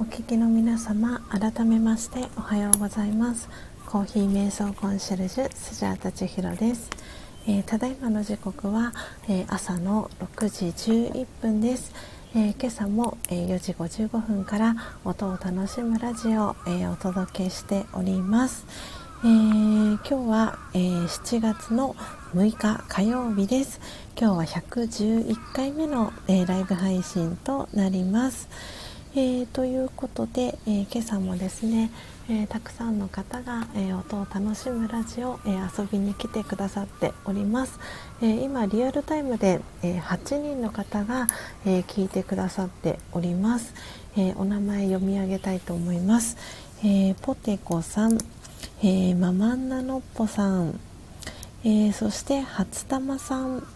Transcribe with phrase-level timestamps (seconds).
[0.00, 3.48] お聞きの皆様改めましておはようございます。
[3.84, 6.88] コーヒー瞑想コンシェルジュスジャータチヒロです、
[7.48, 8.92] えー、ただいまの時刻は、
[9.28, 11.92] えー、朝の6時11分です、
[12.36, 18.66] えー、今朝も、え4時55分から音を楽しむラジオを、えお届けしております、
[19.24, 21.96] え今日は、え7月の
[22.34, 23.80] 6日火曜日です。
[24.16, 28.48] 今日は111回目の、えライブ配信となります、
[29.14, 31.90] えー、ということで、えー、今朝もですね、
[32.28, 37.80] えー、たくさんの方が、え音を楽しむラジオ、え遊びに来てくださっております、
[38.20, 41.26] え今リアルタイムで、え8人の方が、
[41.64, 43.72] え聞いてくださっております、
[44.14, 46.36] えお名前読み上げたいと思います、
[46.84, 48.18] えポテコさん、
[48.82, 50.78] えママンナノッポさん、
[51.64, 53.66] えそして初玉さん、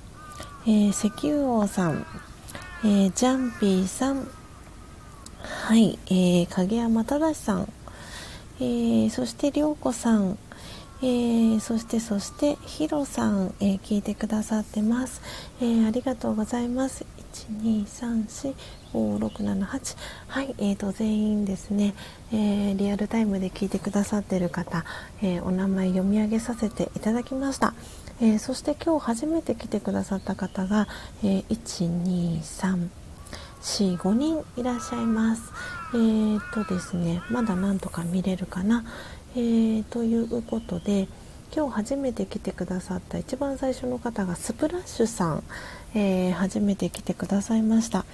[0.67, 2.07] え石油王さん、
[2.85, 4.29] えジャンピーさん。
[5.43, 7.73] はい、えー、影山正さん、
[8.61, 10.39] えー、そして涼子さん、
[11.03, 15.21] えー、そしてそしてヒロさん、えー、聞いてくださってます、
[15.61, 17.05] えー、ありがとうございます。
[17.33, 19.97] 1234567
[20.29, 21.95] はい、えーと、全員ですね、
[22.31, 24.85] えー、リアルタイムで聞いてくださってる方、
[25.23, 27.75] えー、お名前読み上げさせていただきました、
[28.21, 30.89] えー、そして今日初めて来てくださった方が、
[31.25, 32.89] え、123
[33.63, 35.53] 45人いらっしゃいます。
[35.95, 38.85] えー、とですねまだなんとか見れるかな、
[39.35, 41.07] えー、ということで
[41.55, 45.45] 今日初めて来てくださった一番最初の方がスプラッシュさん、
[45.95, 48.07] えー、初めて来てくださいました、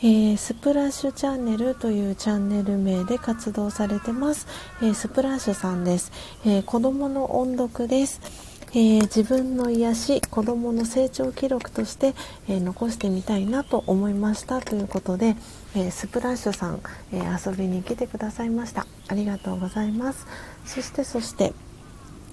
[0.00, 4.48] えー、スプラッシュチャンネルというチャンネル名で活動されてます、
[4.82, 6.10] えー、スプラッシュさんです、
[6.44, 8.49] え子供の音読です。
[8.72, 12.14] えー、自分の癒し子どもの成長記録として、
[12.48, 14.60] えー、残してみたいなと思いました。
[14.60, 15.36] ということで、
[15.74, 16.80] えー、スプラッシュさん、
[17.12, 18.86] え遊びに来てくださいました。
[19.08, 20.26] ありがとうございます。
[20.64, 21.52] そしてそして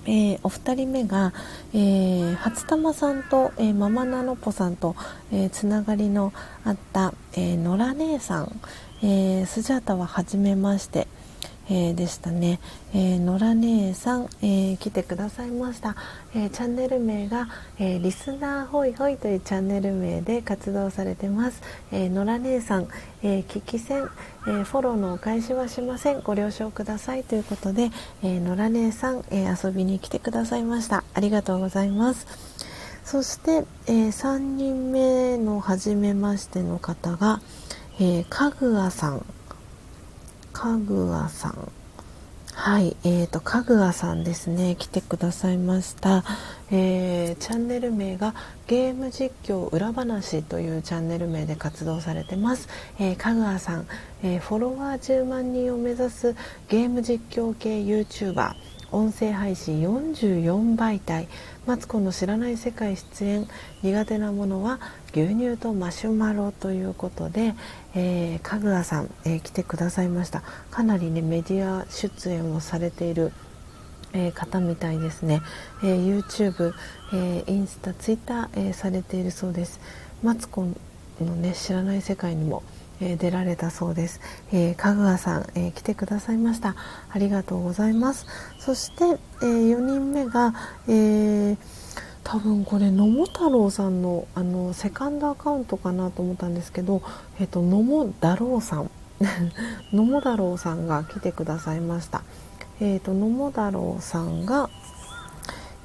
[0.09, 1.33] えー、お二人目が、
[1.73, 4.95] えー、初玉さんと、えー、ママナノポさんと、
[5.33, 6.31] えつながりの
[6.63, 8.61] あった、え野良姉さん、
[9.03, 11.07] えスジャータは初めまして、
[11.69, 12.59] えー、でしたね、
[12.93, 15.95] えー、野良姉さん、えー、来てくださいました、
[16.35, 17.47] えチャンネル名が、
[17.79, 21.61] えリスナーホイホイというチャンネル名で活動されてます、
[21.91, 22.87] え野良姉さん、
[23.21, 24.09] え聞き戦、
[24.47, 26.21] えフォローのお返しはしません。
[26.21, 27.91] ご了承くださいということで、
[28.23, 31.03] え野良姉さん、え遊びに来てくださいました。
[31.13, 32.27] ありがとうございます。
[33.03, 37.41] そして、え3人目の初めましての方が、
[37.99, 39.25] えかぐあさん。
[40.57, 41.71] かぐわさん。
[42.51, 46.23] はい、えーと、かぐわさんですね、来てくださいました、
[46.71, 48.33] えー、チャンネル名が
[48.65, 52.69] ゲーム実況裏話というチャンネル名で活動されてます、
[52.99, 53.87] えー、かぐわさん、
[54.23, 56.35] えー、フォロワー10万人を目指す
[56.69, 58.55] ゲーム実況系 YouTuber
[58.91, 61.27] 音声配信44媒体
[61.67, 63.47] マツコの知らない世界出演。
[63.83, 64.79] 苦手なものは
[65.11, 67.55] 牛乳とマシュマロということで、
[67.97, 70.43] えー、かぐわさん、えー、来てくださいました。
[70.69, 73.33] かなりねメディア出演をされている
[74.13, 75.41] えー、方みたいですね、
[75.83, 76.73] えー、YouTube、
[77.11, 79.81] えー、インスタ、ツイッター、えされているそうです。
[80.23, 80.65] マツコ
[81.19, 82.63] のね知らない世界にも
[82.99, 84.21] えー、出られたそうです、
[84.51, 86.75] えー、香川さん、えー、来てくださいました。
[87.11, 88.25] ありがとうございます。
[88.59, 90.53] そして、え4人目が、
[90.87, 91.57] え
[92.29, 97.01] 多分これ野茂太郎さんのあのセカンドアカウントかなと思ったんですけど、
[97.39, 98.91] えーと、野茂太郎さん。
[99.93, 102.23] 野茂太郎さんが来てくださいました。
[102.81, 104.69] えーと、野茂太郎さんが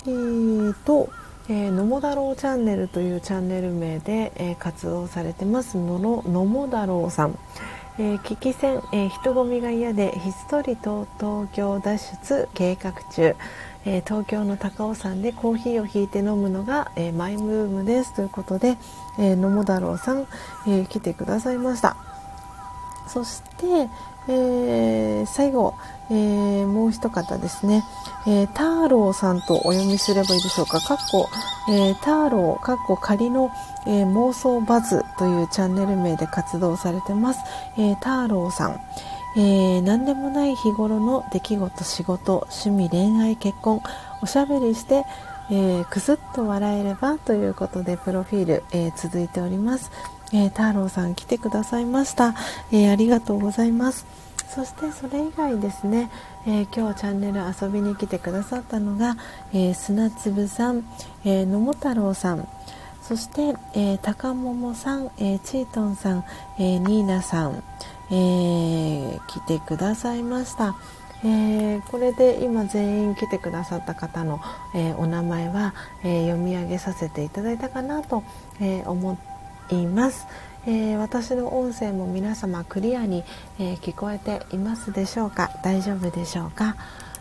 [0.04, 1.10] えーと
[1.48, 5.76] えー、野茂太郎チャンネルというチャンネル名で、えー、活動されてます。
[5.76, 7.38] 野野茂太郎さん、
[7.98, 13.36] えー、危機戦、えー、人混みが嫌でひっそりと東京脱出計画中、
[13.84, 18.76] えー、東京の高尾山でコーヒーをひいて飲むのが、えー、マイブームですということで、
[19.18, 20.26] えー、野茂太郎さん、
[20.66, 21.96] えー、来てくださいました
[23.08, 23.90] そして、
[24.28, 25.74] え、最後、
[26.10, 27.84] え、もう一方ですね、
[28.26, 30.80] えー、ターローさんとお読みすればいいでしょうか。
[30.80, 31.28] かっこ、
[31.68, 33.50] えー、ターロー、かっこ仮の、
[33.86, 37.40] え、妄想バズというチャンネル名で活動されてます。
[37.76, 38.80] えー、ターローさん。
[39.36, 43.80] えー、何でもない日頃の出来事、仕事、趣味、恋愛、結婚、
[44.22, 45.04] おしゃべりして、
[45.50, 49.90] えー、くすっと笑えればということでプロフィール、えー、続いております。
[50.32, 52.34] えー、太郎さん来てくださいました、
[52.72, 54.06] え、ありがとうございます。
[54.48, 56.10] そしてそれ以外ですね、
[56.46, 59.16] え、今日チャンネル遊びに来てくださったのが、
[59.54, 60.84] え砂粒さん、
[61.24, 62.46] え野茂太郎さん。
[63.02, 66.24] そして、え高桃さん、えチートンさん、
[66.58, 67.62] えニーナさん、
[68.12, 70.76] えー、来てくださいました。
[71.24, 74.40] えー、これで今全員来てくださった方の、
[74.74, 75.72] えー、お名前は、
[76.02, 78.22] えー、読み上げさせていただいたかなと、
[78.60, 79.16] え思
[79.70, 80.26] います、
[80.66, 83.24] え私の音声も皆様クリアに、
[83.58, 85.50] え聞こえていますでしょうか？
[85.62, 86.76] 大丈夫でしょうか？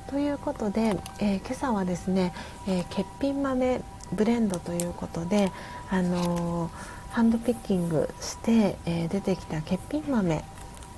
[0.09, 2.33] ということで、え今朝はですね、
[2.67, 3.81] え欠品豆
[4.11, 5.51] ブレンドということで、
[5.91, 6.71] あの
[7.11, 10.43] ハンドピッキングして、え出てきた欠品豆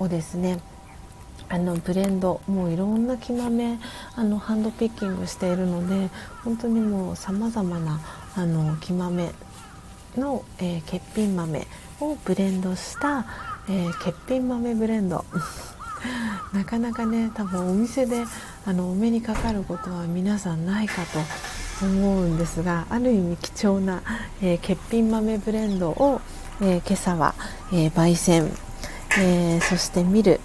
[0.04, 0.60] をですね
[1.48, 3.78] あのブレンドもういろんな木豆
[4.16, 6.10] あのハンドピッキングしているので
[6.42, 8.00] 本当にもうさまざまな
[8.34, 9.30] あの木豆
[10.16, 11.66] の、えー、欠品豆
[12.00, 13.26] をブレンドした、
[13.68, 15.24] えー、欠品豆ブレンド。
[16.52, 18.24] なかなかね多分お店で
[18.66, 24.02] あのお目にかかることは皆さんないかと思うんですがある意味貴重な、
[24.42, 26.20] えー、欠品豆ブレンドを、
[26.60, 27.34] え今朝は、
[27.72, 28.50] え焙煎、
[29.20, 30.40] えそして見る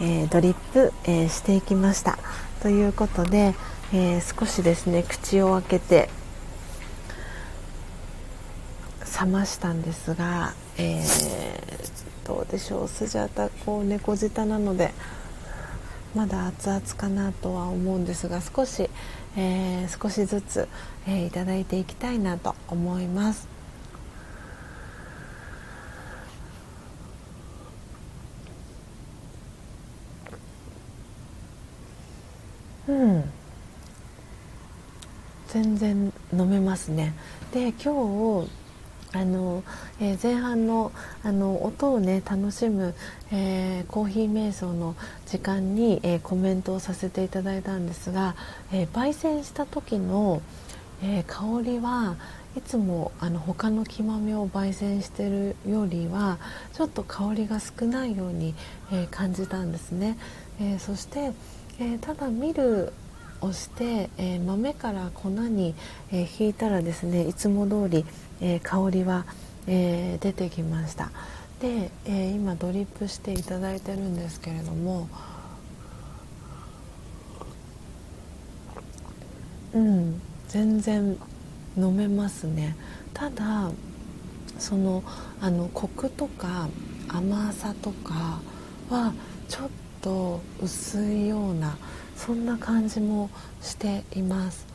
[0.00, 2.18] えー、ドリップ、えー、していきました
[2.60, 3.54] ということで、
[3.92, 6.08] え、少しですね口を開けて
[9.20, 11.04] 冷ましたんですが、え
[12.24, 14.92] どうでしょうスジャタこう猫舌なので
[16.14, 18.90] まだ熱々かなとは思うんですが少し、
[19.36, 20.68] え少しずつ、
[21.06, 23.51] えいただいていきたいなと思います。
[32.88, 33.24] うん。
[35.48, 37.14] 全然飲めますね。
[37.52, 38.48] で今日
[39.12, 39.62] あの、
[40.00, 40.92] えー、前半の
[41.22, 42.94] あの音をね楽しむ、
[43.30, 44.96] えー、コーヒー瞑想の
[45.26, 48.34] 時間に、えー、コメントをさせていただいたんですが、
[48.72, 50.40] え焙煎した時の、
[51.02, 52.16] え香りは
[52.56, 56.38] いつもあの他の木豆を焙煎してるよりは
[56.72, 58.54] ちょっと香りが少ないように、
[58.90, 60.16] え感じたんですね、
[60.58, 61.32] えそして、
[61.82, 62.92] えただ見る
[63.40, 65.74] をして、えー、豆から粉に、
[66.12, 68.04] えー、引いたらですねいつも通り、
[68.40, 69.26] え、香りは、
[69.66, 71.10] え出てきました。
[71.60, 75.08] で、え今ドリップしていただいてるんですけれども
[79.72, 81.16] うん全然
[81.76, 82.76] 飲めますね。
[83.14, 83.70] ただ
[84.58, 85.02] その
[85.40, 86.68] あのコクとか
[87.08, 88.40] 甘さとか
[88.90, 89.12] は
[89.48, 89.68] ちょっ
[90.02, 91.76] と薄いような
[92.16, 93.30] そんな感じも
[93.60, 94.66] しています。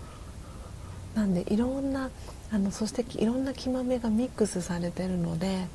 [1.16, 2.10] なんでいろんな
[2.52, 5.68] あのそしていろんな木豆がミックスされてるので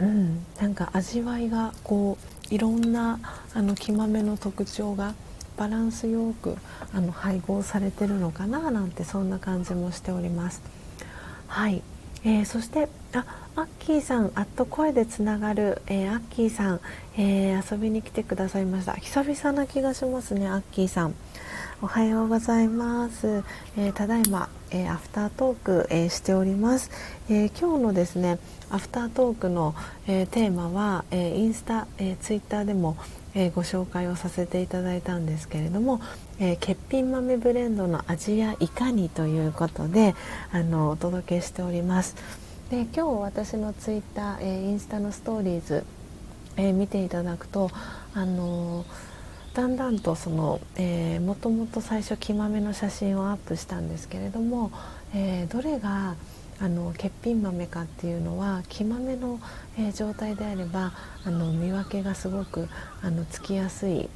[0.00, 2.16] うんなんか味わいがこ
[2.50, 3.18] ういろんな
[3.54, 5.14] あの木豆の特徴が
[5.56, 6.56] バランスよく
[6.94, 10.62] あの配合されてるのかななんてそんな感じもしております。
[11.48, 11.82] はい、
[12.24, 13.24] えー、そしてあ
[13.56, 16.80] アッキーさん、あっと声でつながる、えー、アッキーさん、
[17.16, 18.92] えー、遊びに来てくださいました。
[18.94, 21.14] 久々な気がしますね、アッキーさん。
[21.82, 23.42] おはようございます。
[23.76, 26.90] えー、ただいま、えアフタートーク、えしております、
[27.30, 28.38] え今日のですね、
[28.70, 29.74] アフタートークの、
[30.06, 32.96] えテーマは、えインスタ、えツイッターでも、
[33.38, 36.00] えご紹介をさせていただいたんですけれども、
[36.40, 40.16] え欠品豆ブレンドの味やいかにということで
[40.50, 42.16] あのお届けしております。
[42.68, 45.84] で今日私のツイッター、えー、インスタのストーリーズ、
[46.56, 47.70] えー、見ていただくと、
[48.12, 48.84] あの、
[49.54, 54.72] だんだんとその、えもともと最初木豆の写真をアップしたんですけれども、
[55.14, 56.16] えどれが
[56.60, 59.40] あの欠品豆かっていうのは木豆の、
[59.78, 60.92] え状態であれば
[61.24, 62.68] あの見分けがすごく
[63.02, 64.08] あのつきやすい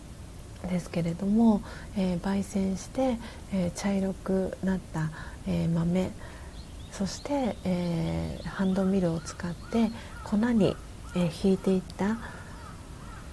[0.68, 1.62] ですけれども、
[1.96, 3.18] え焙煎して、
[3.52, 5.10] え茶色くなった、
[5.46, 6.10] え豆
[6.92, 9.90] そして、え、ハンドミルを使って
[10.24, 10.76] 粉に、
[11.16, 12.18] えー、ひいていった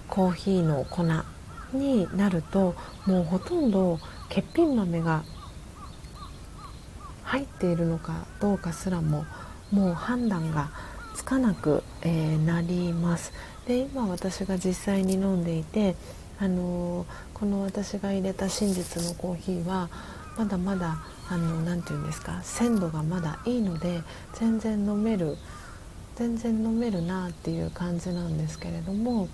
[0.08, 1.04] コーヒーの粉
[1.76, 2.74] になると
[3.06, 5.24] もうほとんど欠品豆が
[7.30, 9.24] 入っているのかどうかすらも
[9.70, 10.70] もう判断が
[11.14, 13.32] つかなく、えー、なります。
[13.68, 15.94] で今私が実際に飲んでいて、
[16.40, 19.90] あのー、この私が入れた真実のコーヒーは
[20.36, 20.98] まだまだ
[21.28, 24.02] あのなて言うんですか鮮度がまだいいので
[24.34, 25.36] 全然飲める
[26.16, 29.28] 全然飲めるなっていう感じなんですけれども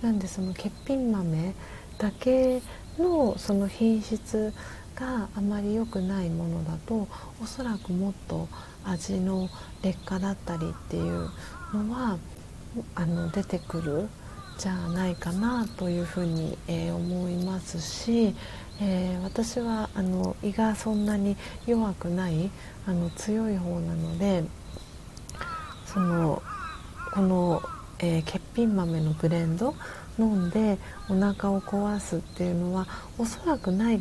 [0.00, 1.54] なんでその欠品豆
[1.98, 2.62] だけ
[2.98, 4.54] のその品質
[4.94, 7.08] があまり良くないものだと
[7.42, 8.48] おそらくもっと
[8.84, 9.48] 味の
[9.82, 11.30] 劣化だったりっていう
[11.72, 12.18] のは
[12.94, 14.08] あの出てくる
[14.58, 18.34] じゃないかなというふうに、えー、思いますし
[18.80, 22.50] えー、私はあの胃がそんなに弱くない
[22.88, 24.42] あの強い方なので
[25.86, 26.42] その
[27.14, 27.62] この
[27.98, 29.74] えー、欠品豆のブレンド
[30.18, 32.86] 飲んでお腹を壊すっていうのは
[33.18, 33.98] おそらくない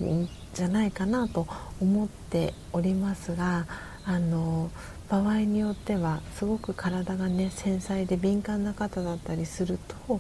[0.53, 1.47] じゃないかなと
[1.81, 3.65] 思っておりますが
[4.05, 4.69] あの
[5.09, 10.19] 場合によってはすごく体がね繊細で敏感な方だったりすると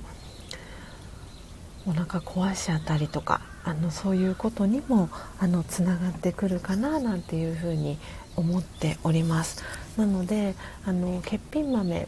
[1.85, 7.97] お腹壊しちゃったりとかあのそういうことにもあのつながってくるかななんていうふうに
[8.35, 9.63] 思っております。
[9.97, 10.55] なので
[10.85, 12.07] あの欠品豆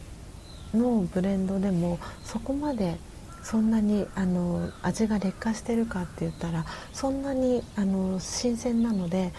[0.74, 2.98] のブレンドでもそこまで
[3.46, 9.32] そんなにあの味が劣化してるかって言ったらそんなにあの新鮮なので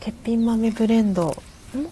[0.00, 1.34] 欠品豆ブレンド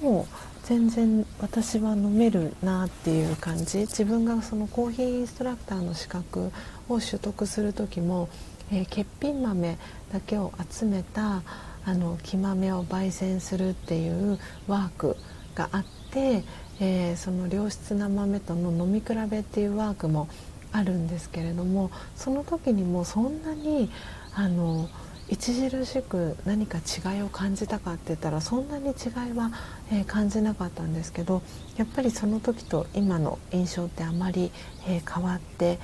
[0.03, 0.27] も
[0.65, 3.79] 全然私は飲めるなっていう感じ。
[3.79, 6.53] 自分がそのコーヒーインストラクターの資格
[6.91, 8.29] を取得する時も、
[8.71, 9.79] えー、欠品豆
[10.13, 11.43] だけを集めた
[11.87, 15.17] あの木豆を焙煎するっていうワーク
[15.55, 16.45] があって、
[16.79, 20.29] えー、その良質な豆との飲み比べっていうワークも
[20.73, 23.91] あるんですけれどもその時にもそんなに
[24.35, 24.89] あの
[25.33, 29.53] 著しく何か違いを感じたかって言ったらそんなに違いは、
[29.93, 31.43] えー、感じなかったんですけど
[31.77, 34.51] やっぱりその時と今の印象ってあまり、
[34.89, 35.79] えー、変わって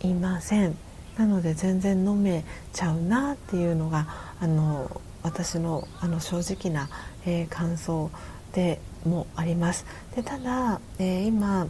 [0.00, 0.76] いません。
[1.16, 4.06] なので全然飲めちゃうなっていうのが
[4.40, 6.88] あの私のあの正直な、
[7.26, 8.10] えー、感想
[8.52, 9.84] でもあります。
[10.14, 11.66] でただ、え今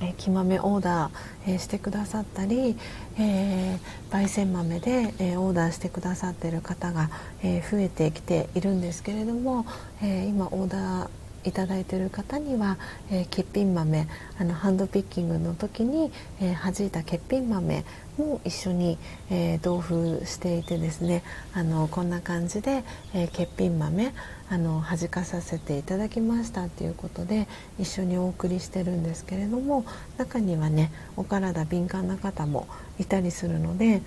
[0.00, 2.76] えー、木豆オーダー、えー、してくださったり、
[3.18, 3.78] えー、
[4.10, 7.10] 焙煎豆で、えオーダーしてくださってる方が、
[7.42, 9.66] え増えてきているんですけれども、
[10.02, 11.08] え今オーダー
[11.46, 12.76] いただいている方には、
[13.10, 14.08] えー、欠品豆
[14.38, 16.10] あのハンドピッキングの時に、
[16.40, 17.84] えー、弾いた欠品豆
[18.18, 18.98] も一緒に、
[19.30, 21.22] えー、同封していてですね
[21.54, 22.82] あのこんな感じで、
[23.14, 24.12] え、欠品豆
[24.48, 27.48] あの弾かさせていただきましたということで
[27.78, 29.84] 一緒にお送りしてるんですけれども
[30.18, 32.66] 中にはねお体敏感な方も
[32.98, 34.02] いたりするので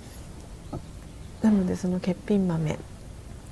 [1.41, 2.77] なのでその欠品豆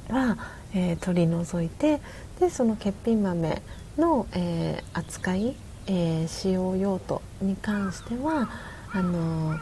[0.10, 0.38] は、
[0.74, 2.00] えー、取り除いて
[2.40, 3.62] でその欠品豆
[3.98, 5.56] の、えー、扱い、
[5.88, 8.50] えー、使用用途に関しては
[8.94, 9.60] あのー、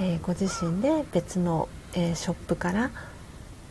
[0.00, 2.90] えご自身で別の、えショップから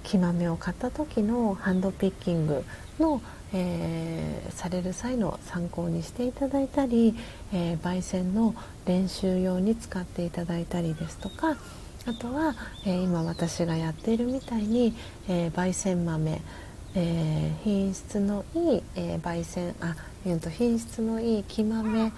[0.03, 2.63] 木豆を買った時のハンドピッキング
[2.99, 3.21] の、
[3.53, 7.15] えー、される際の参考にしていただいたり、
[7.53, 8.55] えー、焙煎の
[8.85, 11.57] 練習用に使っていただいたりですとか
[12.05, 12.55] あとは、
[12.85, 14.95] えー、今私がやっているみたいに、
[15.27, 16.41] え焙煎豆
[16.95, 19.95] えー、品質のいい、えー、焙煎あ、
[20.25, 22.11] えー、と品質のいい木豆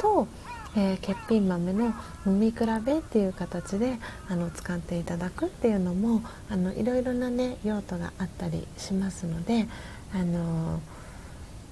[0.00, 0.28] と、
[0.76, 1.94] えー、欠品豆の
[2.26, 3.98] 飲み比べっていう形で
[4.28, 9.66] あの使っていただくっていうのもあのいろいろなね用途があったりしますので
[10.14, 10.80] あの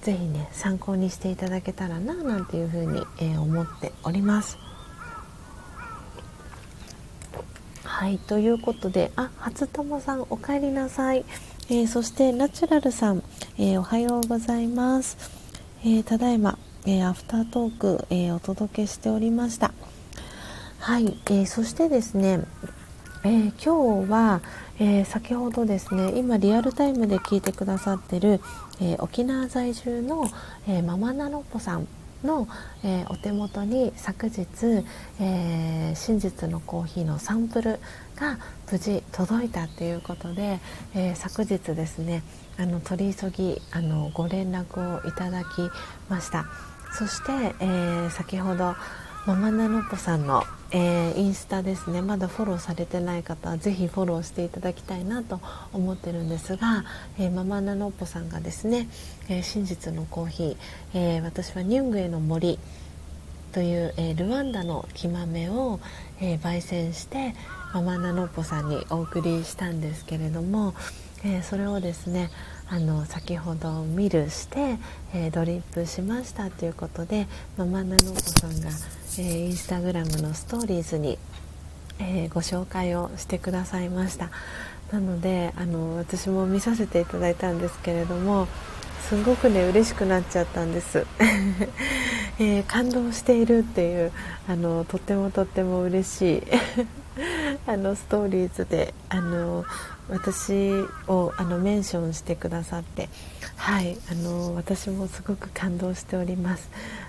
[0.02, 4.58] ぜひね参考にしていただけたらななんていうふうに、えー、思っております。
[7.82, 11.24] はいということであ初友さんお帰りなさい。
[11.68, 13.24] えー、そしてナチュラルさん、
[13.58, 15.18] えー、おはようございます、
[15.82, 19.72] えー、ただいま、えアフタートーク、えお届けしておりました。
[20.78, 22.44] はい、えそしてですね、
[23.24, 24.42] え今日は、
[24.78, 28.40] え先ほどですね今リアルタイムで聞いてくださってる、
[28.80, 30.30] え沖縄在住の、
[30.68, 31.88] えママナロッポさん
[32.22, 32.48] の、
[32.84, 34.46] えー、お手元に昨日、
[35.20, 37.80] えー、真実のコーヒーのサンプル
[38.16, 38.38] が
[38.70, 40.58] 無事届いたということで、
[40.94, 42.22] えー、昨日ですね
[42.58, 45.46] あの取り急ぎあのご連絡をいただき
[46.08, 46.46] ました。
[46.92, 48.74] そして、え先ほど
[49.26, 55.40] ママナノポさんの、えー、インスタですねまだフォローされてない方はぜひフォローしていただきたいなと
[55.72, 56.84] 思ってるんですが、
[57.18, 58.88] えー、ママナノポさんがですね、
[59.28, 62.60] え、真実のコーヒー、え私はニュングエの森
[63.50, 65.80] という、えルワンダの木豆を、
[66.20, 67.34] え焙煎して
[67.76, 70.74] ママナノポさんにお送りしたんですけれども、
[71.22, 72.30] えそれをですね
[72.70, 74.78] あの先ほどミルして、
[75.12, 77.26] えー、ドリップしましたということで
[77.58, 81.18] ママナノコさんが、えー、インスタグラムのストーリーズに、
[81.98, 84.30] えー、ご紹介をしてくださいました。
[84.90, 88.46] なのであの私も見させていただいたんですけれども
[89.08, 91.06] すごくね嬉しくなっちゃったんです、
[92.40, 94.12] えー、感動しているっていう
[94.48, 96.42] あのとってもとっても嬉しい。
[97.66, 99.64] あのストーリーズであの
[100.08, 100.72] 私
[101.08, 103.08] をあのメンションしてくださって
[103.56, 106.68] はいあの私もすごく感動しております。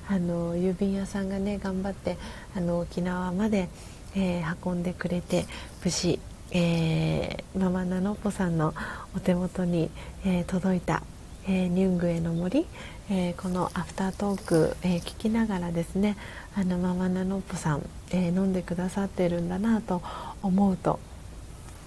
[0.09, 2.17] あの郵便屋さんがね頑張って
[2.55, 3.67] あの沖縄まで、
[4.15, 5.45] えー、運んでくれて
[5.83, 6.19] 無事、
[6.51, 8.73] えー、ママナノポさんの
[9.13, 9.89] お手元に、
[10.25, 11.03] えー、届いた、
[11.45, 12.65] えニュングエの森、
[13.09, 16.17] えー、このアフタートーク、えー、聞きながらですね
[16.55, 20.01] あのママナノッポさん、えー、飲んでくださってるんだなと
[20.41, 20.99] 思うと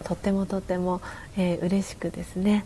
[0.05, 1.03] とってもとっても、
[1.37, 2.65] えー、嬉しくですね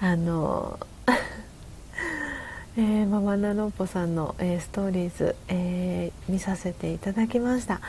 [0.00, 0.78] あの
[2.78, 7.80] えー、ママナノッポさんの、えー、ストーリーズ、えー、見させていただきました。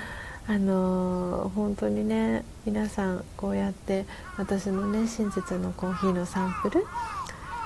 [0.49, 4.05] あの本当にね皆さんこうやって
[4.37, 6.85] 私のね真実のコーヒーのサンプル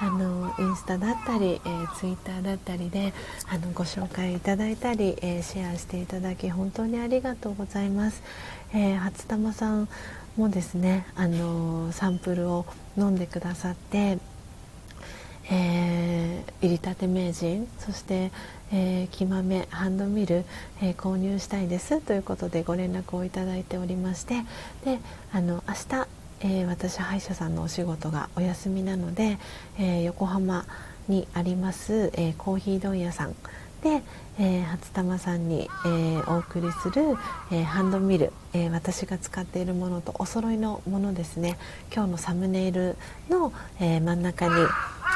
[0.01, 3.13] あのインスタだったり、えー、ツイッターだったりで
[3.47, 8.23] あのご紹介いただいたり、えー、シェアしていただき本当にありがとうございます、
[8.73, 9.87] えー、初玉さん
[10.37, 12.65] もですねあのサンプルを
[12.97, 14.17] 飲んでくださって
[15.53, 18.31] えー、入りたて名人そして、
[18.71, 20.45] えー、木豆ハンドミル、
[20.81, 24.35] えー、購入したいですということでご連絡をいただいておりまして
[24.85, 24.99] で
[25.33, 26.07] あの明日、
[26.43, 29.37] えー、私歯医者さんのお仕事がお休みなので、
[29.77, 30.65] え横浜
[31.07, 33.35] にあります、えコーヒー問屋さん
[33.83, 34.01] で、
[34.39, 37.15] え、初玉さんに、え、お送りする、
[37.51, 41.57] え、ハンドミル、え私が使っているものとお揃いのものですね。
[41.93, 42.97] 今日のサムネイル
[43.29, 44.53] の、え真ん中に、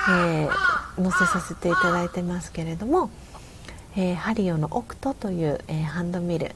[0.10, 0.48] え
[0.98, 3.10] 載せさせていただいてますけれども、
[3.96, 6.52] えハリオのオクトという、えハンドミル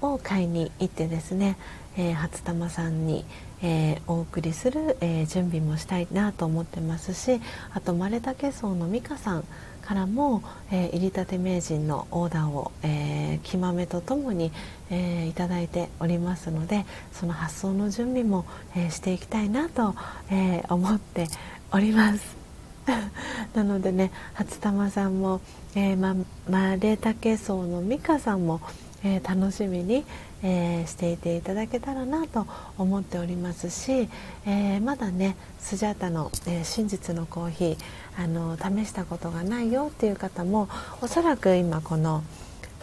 [0.00, 1.56] を買いに行ってですね、
[1.96, 3.24] え初玉さんに、
[3.64, 7.40] えお送りする、え準備もしたいなと思ってますし
[7.72, 9.44] あとマレタケソウの美香さん
[9.84, 14.50] からも、えー、入りたて名人のオーダーを、えー、木豆とともに、
[14.90, 19.94] えー、いただいておりますのでその発送の準備も、えー、していきたいなと、
[20.30, 21.26] えー、思って
[21.72, 22.44] おります。
[23.54, 25.40] なのでね初玉さんも、
[25.74, 26.14] えーま、
[26.50, 28.60] マレタケソウの美香さんも、
[29.02, 30.04] えー、楽しみに、
[30.46, 32.46] えー、していていただけたらなと
[32.76, 34.10] 思っておりますし、
[34.46, 37.76] えー、まだねスジャータの、えー、真実のコーヒー
[38.22, 40.68] あの試したことがないよっていう方も
[41.00, 42.22] おそらく今この、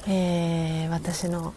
[0.08, 1.54] え私の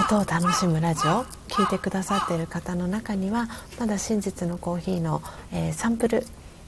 [0.00, 3.48] 音を楽しむラジオ聞いてくださっている方の中には
[3.80, 5.20] まだ真実のコーヒーの、
[5.52, 6.24] えサンプル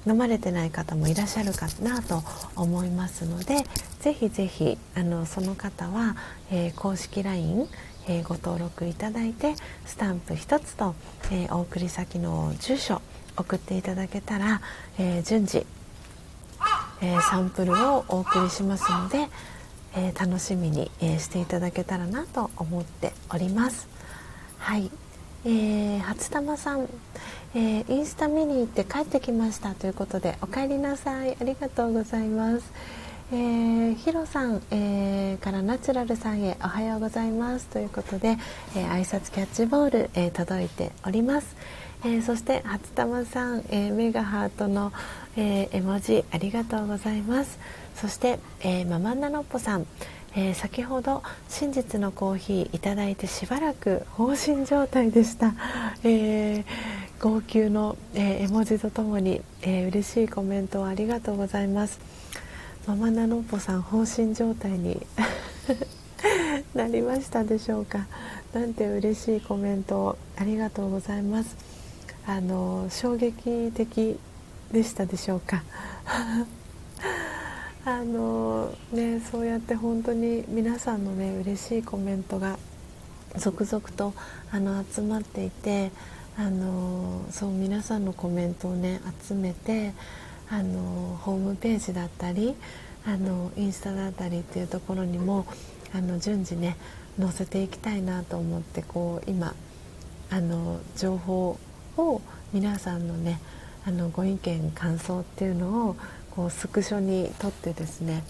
[0.06, 2.22] 飲まれてない方もいらっしゃるかなと
[2.56, 3.64] 思いますので
[4.00, 6.16] ぜひぜひあのその方は、
[6.50, 7.68] えー、公式 LINE、
[8.08, 9.54] えー、ご登録いただいて
[9.84, 10.94] スタンプ1つと、
[11.30, 13.02] えー、お送り先の住所
[13.36, 14.60] 送っていただけたら、
[14.98, 15.64] え順次、
[17.00, 19.28] えサンプルをお送りしますので、
[19.96, 23.88] え楽しみに、えしていただけたらなと思っております。
[24.58, 24.90] はい、
[25.44, 26.88] えー、初玉さん、
[27.52, 31.36] えー、インスタ見に行って帰ってきましたということでお帰りなさい。
[31.40, 32.72] ありがとうございます、
[33.32, 38.38] えー、ヒロさん、えー、からナチュラルさんへおはようございますということで、
[38.76, 41.56] えー、挨拶キャッチボール、えー、届いております、
[42.04, 44.92] えー、そして初玉さん、えー、メガハートの、
[45.36, 47.58] えー、絵文字ありがとうございます。
[47.96, 49.86] そして、えー、ママナノッポさん
[50.36, 55.54] えー、先ほど真実のコーヒーいただいてしばらく放心状態でした、
[56.04, 56.64] えー、
[57.20, 62.00] 号泣の、えー、絵文字とともに、えー、嬉しいコメントをありがとうございます。
[62.86, 65.06] ママナノッポさん放心状態に
[66.74, 68.06] なりましたでしょうか。
[68.54, 71.58] なんて嬉しいコメントをありがとうございます。
[72.26, 74.18] あの衝撃的
[74.72, 75.62] でしたでしょうか。
[77.84, 82.58] あのねそうやって本当に皆さんのね嬉しいコメントが
[83.36, 84.14] 続々と
[84.50, 85.92] あの集まっていて
[86.40, 89.92] あのそう皆さんのコメントをね集めて
[90.48, 92.56] あのホームページだったり
[93.04, 95.44] あのインスタだったりっていうところにも
[95.92, 96.78] あの順次ね
[97.18, 99.54] 載せていきたいなと思ってこう今
[100.30, 101.58] あの情報
[101.98, 102.22] を
[102.54, 103.38] 皆さんのね
[103.84, 105.96] あのご意見感想っていうのを
[106.30, 108.24] こうスクショに撮ってですね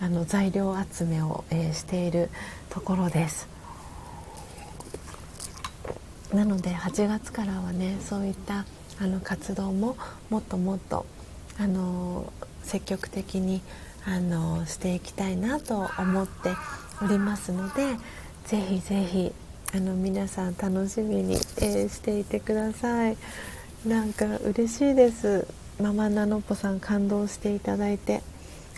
[0.00, 2.30] あの材料集めを、えー、している
[2.70, 3.55] ところです。
[6.36, 8.66] なので8月からはねそういった
[9.00, 9.96] あの活動も
[10.28, 11.06] もっともっと
[11.58, 12.30] あの
[12.62, 13.62] 積極的に
[14.04, 16.50] あのしていきたいなと思って
[17.02, 17.96] おりますので
[18.44, 19.32] ぜひぜひ
[19.74, 23.16] あの皆さん楽しみに、えー、していてください。
[23.86, 25.46] なんか嬉しいです。
[25.80, 28.22] ママナノポさん感動していただいて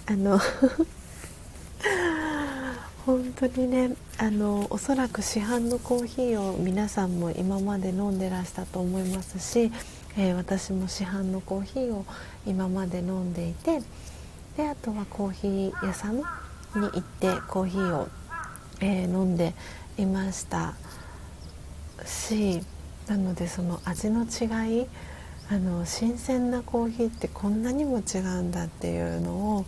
[0.07, 0.39] あの
[3.09, 9.73] 本当にねあのおそらく市販のコーヒーを皆さんも今まで飲んでらしたと思いますし、
[10.19, 12.05] えー、私も市販のコーヒーを
[12.47, 13.81] 今まで飲んでいて
[14.59, 16.23] であとはコーヒー屋さんに
[16.75, 18.09] 行ってコーヒーを、
[18.81, 19.55] えー、飲んで
[19.97, 20.75] いました
[22.05, 22.61] し
[23.07, 24.87] なのでその味の違い
[25.51, 29.65] あの新鮮なコーヒーってこんなにも違うんだっていうのを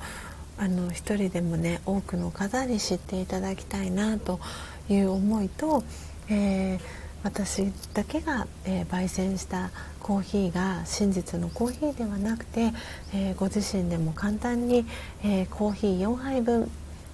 [0.60, 4.38] あの一人でもね多くの方に知っていただきたいなと
[4.90, 5.82] いう思いと、
[6.28, 6.80] えー、
[7.22, 9.70] 私だけが、えー、焙煎した
[10.00, 12.74] コーヒーが真実のコーヒーではなくて、
[13.14, 14.84] えー、ご自身でも簡単に、
[15.24, 16.70] えコーヒー4杯分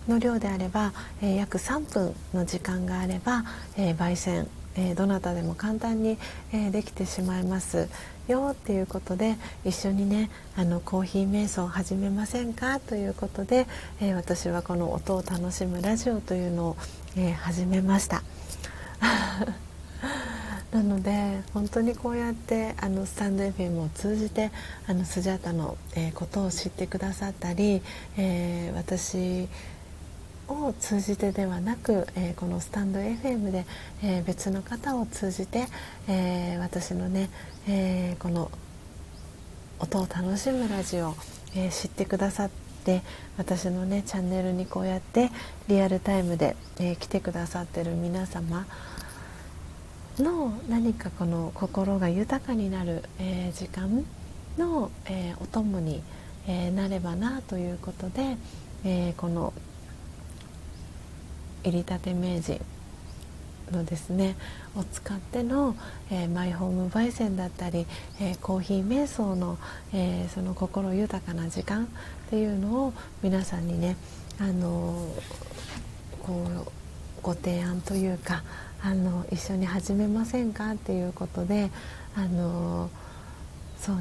[0.08, 0.92] の量であれば、
[1.22, 3.44] え約3分の時間があれば、
[3.76, 6.18] え焙煎えー、どなたでも簡単に、
[6.52, 7.88] えー、できてしまいます
[8.28, 12.80] よっていうことで一緒にねあのコーヒー瞑想を始めませんか？
[12.80, 13.66] ということで、
[14.00, 16.76] えー、私はこの音を楽しむラジオというのを、
[17.16, 18.22] え始めました。
[20.72, 24.50] なので本当にこうやってあのスタンド FM を通じて
[24.86, 27.80] あのスジャータの、えことを知ってくださったり、
[28.18, 29.48] え私
[30.48, 33.66] を通じてではなく、えー、このスタンド FM で、
[34.02, 35.66] えー、別の方を通じて、
[36.08, 37.30] えー、私のね、
[37.68, 38.50] えこの
[39.78, 41.14] 音を楽しむラジオを、
[41.54, 42.50] え知ってくださっ
[42.84, 43.02] て
[43.38, 45.30] 私のねチャンネルにこうやって
[45.68, 48.66] リアルタイムで、え来てくださってる皆様
[50.18, 54.04] の何かこの心が豊かになる、え時間
[54.56, 56.02] の、えお供に、
[56.46, 58.36] えなればなということで、
[58.84, 59.52] えこの
[61.66, 62.60] 「入りたて名人
[63.72, 64.36] のですね
[64.76, 65.76] を使っての、
[66.10, 67.86] えー、マイホーム焙煎だったり、
[68.20, 69.58] えー、コーヒー瞑想の、
[69.92, 71.86] えー、その心豊かな時間っ
[72.30, 73.96] ていうのを皆さんにね、
[74.38, 75.08] あの
[76.22, 76.70] こう
[77.22, 78.44] ご提案というか
[78.82, 81.70] あの一緒に始めませんかっていうことで、
[82.16, 82.88] あの
[83.80, 83.96] そう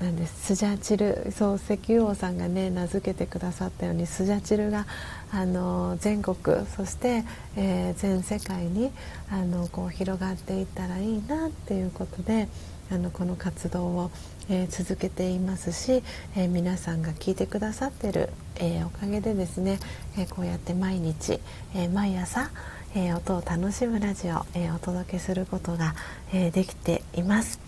[0.00, 4.86] なんですスジャチルそう石油王さんがね名付けてくださったようにスジャチルが
[5.32, 6.36] あの全国
[6.76, 7.24] そして、
[7.56, 8.92] えー、全世界に
[9.30, 12.48] あのこう広がっていったらいいなっていうことで
[12.92, 14.10] あのこの活動を、
[14.48, 16.02] えー、続けていますし、
[16.36, 19.78] えー、皆さんが聞いてくださってる、えおかげでですね、
[20.16, 21.38] えこうやって毎日、
[21.74, 22.50] え毎朝、
[22.94, 25.94] え音を楽しむラジオ、えお届けすることが、
[26.32, 27.60] えできています。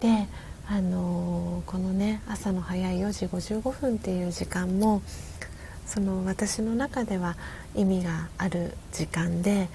[0.00, 0.28] で
[0.66, 5.02] あの、このね朝の早い4時55分っていう時間も
[5.86, 7.36] その私の中では
[7.74, 9.68] 意味がある時間で、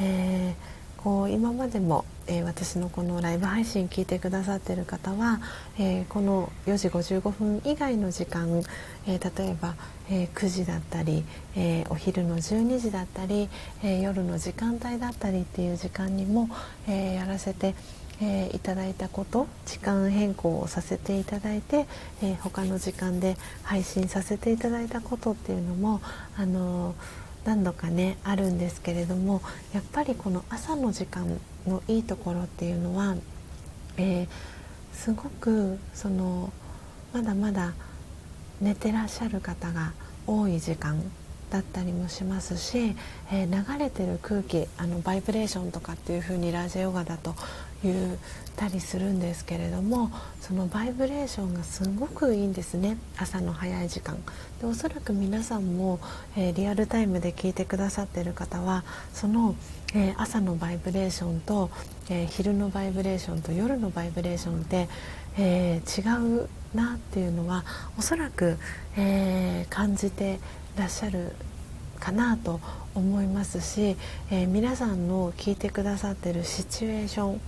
[0.00, 5.40] えー、こう今までも、えー、私のこのライブ配信聞いてくださってる方は、
[5.78, 8.62] えー、この4時55分以外の時間、
[9.06, 9.74] え例えば、
[10.08, 11.24] え9時だったり、
[11.56, 13.48] えお昼の12時だったり、
[13.82, 16.48] え夜の時間帯だったりっていう時間にも、
[16.88, 17.74] えやらせて
[18.20, 21.86] えー、いただいたこと時間変更をさせていただいて、
[22.22, 26.00] えー、他の時間で配信させていただいたことっていうのも、
[26.36, 26.96] あのー、
[27.44, 29.42] 何度かねあるんですけれども
[29.74, 31.26] やっぱりこの朝の時間
[31.66, 33.16] のいいところっていうのは、
[33.98, 34.28] えー、
[34.92, 36.52] すごくその
[37.12, 37.74] まだまだ
[38.60, 39.92] 寝てらっしゃる方が
[40.26, 41.02] 多い時間
[41.50, 42.96] だったりもしますし、
[43.30, 47.34] えー、流れてる空気あのバイブレーションとかっていう風にラージヨガだと
[47.82, 48.16] 言っ
[48.56, 52.96] たりするんですけれどもそのバイブレーションがすごくいいんですね。
[53.18, 54.16] 朝の早い時間。
[54.60, 56.00] でおそらく皆さんも、
[56.36, 59.54] えー、リアルタイムで聞いてくださってる方はその、
[59.94, 61.70] えー、朝のバイブレーションと、
[62.08, 64.88] えー、昼のバイブレーションと夜のバイブレーションって、
[65.38, 66.00] え違
[66.44, 67.64] うなっていうのは
[67.98, 68.56] おそらく、
[68.96, 70.40] え感じて
[70.78, 71.32] らっしゃる
[72.00, 72.60] かなと
[72.94, 73.96] 思いますし、
[74.30, 77.40] え皆さんの聞いてくださってるシチュエーション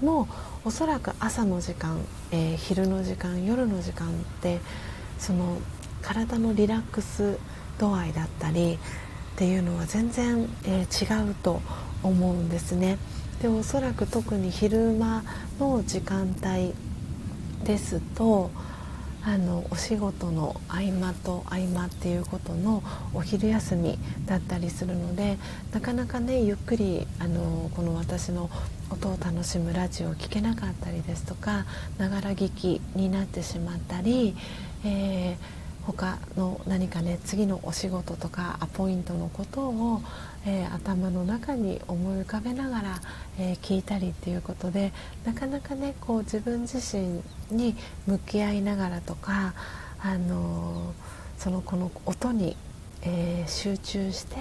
[0.00, 0.28] も
[0.64, 2.00] おそらく朝の時間、
[2.30, 4.60] えー、昼の時間夜の時間って
[5.18, 5.58] その
[6.02, 7.38] 体のリラックス
[7.78, 8.78] 度合いだったり
[9.34, 11.60] っていうのは全然、えー、違うと
[12.02, 12.98] 思うんですね。
[13.42, 15.22] でおそらく特に昼間
[15.58, 16.72] の時間帯
[17.64, 18.50] ですと
[19.26, 22.82] あのお仕事の合間と合間っていうことの
[23.14, 25.38] お昼休みだったりするので
[25.72, 28.50] なかなかねゆっくりあのこの私の
[28.94, 31.66] 音を楽しむラジオを聴けなかったりですとか
[31.98, 34.36] ながら聞きになってしまったり、
[34.84, 40.00] えー他の何かね次のお仕事とかアポイントのことを、
[40.46, 43.00] えー、頭の中に思い浮かべながら、
[43.38, 44.94] えー、聞いたりっていうことで
[45.26, 47.76] なかなかねこう自分自身に
[48.06, 49.52] 向き合いながらとか、
[50.00, 52.56] あのー、そのこの音に、
[53.06, 54.36] え集中して、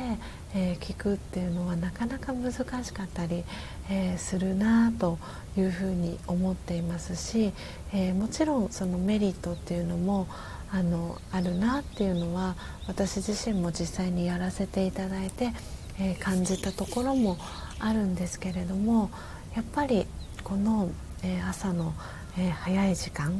[0.55, 3.43] え聞くっていうのはなかなか難しかったり、
[3.89, 5.17] えするなと
[5.57, 7.53] いうふうに思っていますし、
[7.91, 10.27] えもちろんそのメリットっていうのも
[10.71, 12.55] あのあるなっていうのは
[12.87, 15.51] 私自身も実際にやらせていただいて、
[15.99, 17.37] え、感じたところも
[17.79, 19.11] あるんですけれども
[19.55, 20.07] やっぱり
[20.43, 20.89] この、
[21.21, 21.93] え、朝の
[22.37, 23.33] え、早い時間っ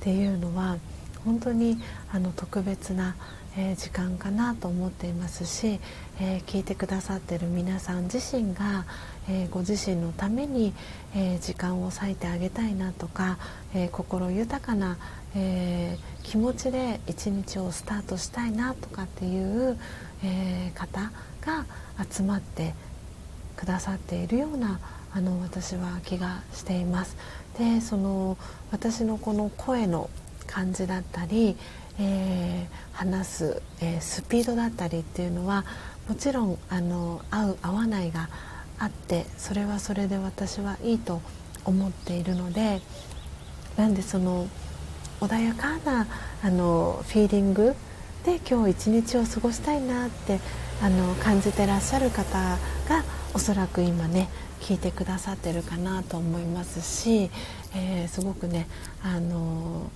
[0.00, 0.78] ていうのは
[1.24, 1.78] 本当に
[2.10, 3.14] あの特別な、
[3.56, 5.80] えー、時間かなと思っていますし、
[6.20, 8.84] えー、聞いてくださってる皆さん自身が、
[9.28, 10.72] えご自身のために、
[11.14, 13.38] え時間を割いてあげたいなとか、
[13.74, 14.98] え心豊かな、
[15.34, 19.78] え気持ちで一日をスタートしたいなとかっていう、
[20.22, 21.10] え方
[21.40, 21.66] が
[22.10, 22.74] 集まって
[23.56, 24.80] くださっているような
[25.12, 27.16] あの私は気がしています。
[27.58, 28.38] でその
[28.70, 30.08] 私のこの声の
[30.46, 31.56] 感じだったり、
[32.00, 35.64] えー、話す、えー、スピードだったりっていうのは
[36.08, 38.30] もちろんあの合う合わないが
[38.78, 41.20] あってそれはそれで私はいいと
[41.66, 42.80] 思っているので
[43.76, 44.48] なんでその
[45.20, 46.06] 穏やかな
[46.42, 47.74] あのフィーリング
[48.24, 50.40] で今日一日を過ごしたいなって
[50.82, 52.38] あの感じてらっしゃる方
[52.88, 53.04] が
[53.34, 54.28] おそらく今ね
[54.60, 57.30] 聞いてくださってるかなと思いますし、
[57.74, 58.66] えー、すごくね
[59.02, 59.90] あの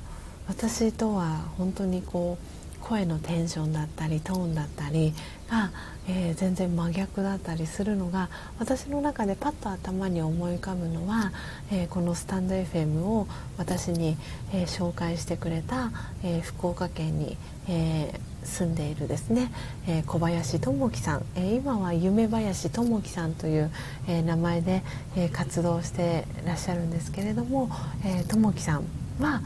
[0.49, 5.15] 私とは本当にこう声のテンションだったりトーンだったり
[5.51, 5.71] が、
[6.07, 11.33] えー、全然真逆だったりするのが私の中でパッと頭に思い浮かぶのは、
[11.73, 13.27] えー、このスタンド FM を
[13.57, 14.19] 私に、
[14.53, 15.93] えー、紹介してくれた、
[16.23, 17.39] え福岡県に、
[17.69, 18.13] え
[18.43, 19.51] 住んでいるですね、
[19.87, 23.71] え小林智樹さん、え今は夢林智樹さんという、
[24.07, 24.83] え名前で、
[25.17, 27.71] え活動してらっしゃるんですけれども、
[28.05, 28.85] え智樹さん
[29.21, 29.41] は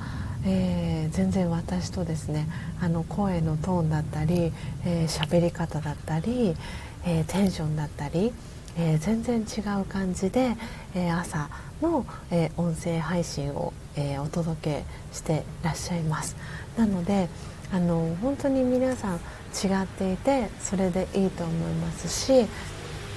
[0.51, 2.49] えー、全然私とですね
[2.81, 4.53] あの声のトーンだったり喋、
[4.87, 6.57] えー、り方だったり、
[7.05, 8.33] えー、テンションだったり、
[8.79, 10.57] えー、全然違う感じで、
[10.95, 11.51] え朝
[11.83, 16.35] の、え音声配信を、えお届けしてらっしゃいます。
[16.79, 17.29] なので
[17.71, 22.47] あの本当に皆さん違っていてそれでいいと思いますし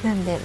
[0.03, 0.39] なんで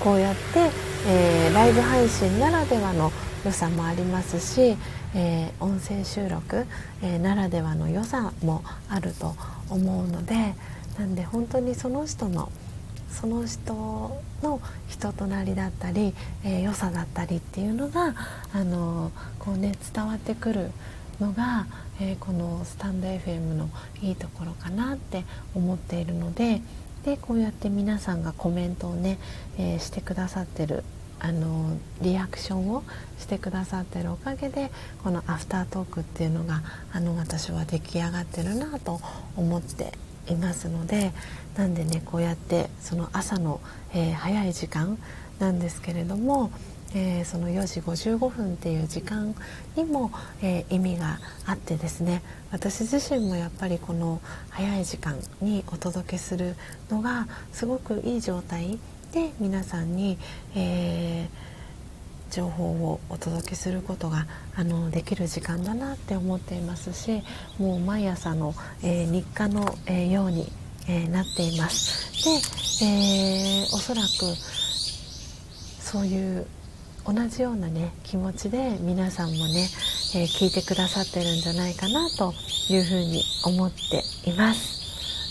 [0.00, 0.70] こうやって、
[1.06, 3.12] えライブ配信ならではの
[3.44, 4.76] 良さもありますし、
[5.14, 6.66] えー、音声収録、
[7.02, 9.34] えー、ならではの良さもあると
[9.68, 10.54] 思うので
[10.98, 12.50] なんで本当にその人の
[13.10, 16.14] その人の人となりだったり、
[16.44, 18.14] えー、良さだったりっていうのが、
[18.54, 20.70] あのこうね、伝わってくる
[21.20, 21.66] のが、
[22.00, 23.68] えー、このスタンド FM の
[24.00, 25.24] いいところかなって
[25.54, 26.62] 思っているので
[27.04, 29.18] でこうやって皆さんがコメントをね、
[29.58, 30.84] え、してくださってる
[31.22, 32.82] あのリアクションを
[33.18, 34.72] してくださってるおかげで
[35.04, 36.62] このアフタートークっていうのが
[36.92, 39.00] あの私は出来上がってるなと
[39.36, 39.92] 思って
[40.28, 41.12] いますので
[41.56, 43.60] なんでねこうやってその朝の、
[43.94, 44.98] えー、早い時間
[45.38, 46.50] なんですけれども、
[46.94, 49.34] えー、その4時55分っていう時間
[49.76, 50.10] にも、
[50.42, 54.20] えー、意味があってですね私自身もやっぱりこの
[54.50, 56.56] 早い時間にお届けする
[56.90, 58.80] のがすごくいい状態
[59.12, 60.16] で皆さんに、
[60.56, 64.26] えー、情報をお届けすることが
[64.56, 67.22] あのできる時間だなって思っていますし
[67.58, 70.50] もう毎朝の、えー、日課の、えー、ように、
[70.88, 72.10] えなっています。
[72.80, 74.08] で、えおそらく
[75.78, 76.46] そういう
[77.06, 79.68] 同じようなね気持ちで皆さんもね、
[80.16, 82.34] え聞いてくださってるんじゃないかなと
[82.68, 84.82] いうふうに思っています。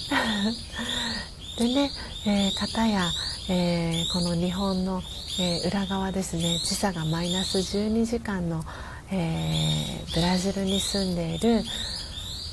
[1.59, 1.91] でね、
[2.25, 3.11] えー、方や
[3.53, 5.01] えー、この日本の、
[5.37, 8.63] えー、裏側ですね時差がマイナス12時間の、
[9.11, 11.59] えー、ブラジルに住んでいる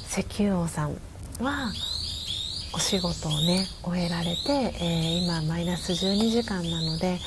[0.08, 0.96] 石油王さん
[1.40, 1.70] は
[2.74, 7.18] お仕事をね終えられて、え今マイナス12時間なので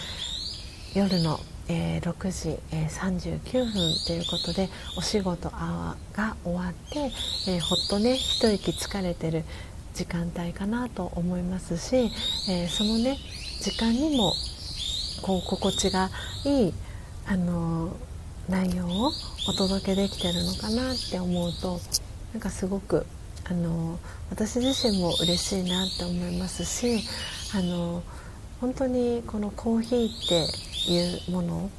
[0.93, 1.39] 夜の、
[1.69, 5.95] え6時、え39分ということでお仕事が
[6.43, 7.11] 終わって、
[7.49, 9.45] えほっとね一息疲れてる
[9.93, 12.11] 時間帯かなと思いますし、
[12.49, 13.17] えそのね
[13.61, 14.33] 時間にも
[15.21, 16.09] こう心地が
[16.43, 16.73] いい
[17.27, 17.95] あの
[18.49, 19.11] 内容を
[19.47, 21.79] お届けできてるのかなって思うと
[22.33, 23.05] なんかすごく
[23.45, 23.99] あの
[24.31, 27.03] 私自身も嬉しいなって思いますし
[27.53, 28.01] あの
[28.59, 31.69] 本当にこのコーヒーっていうもの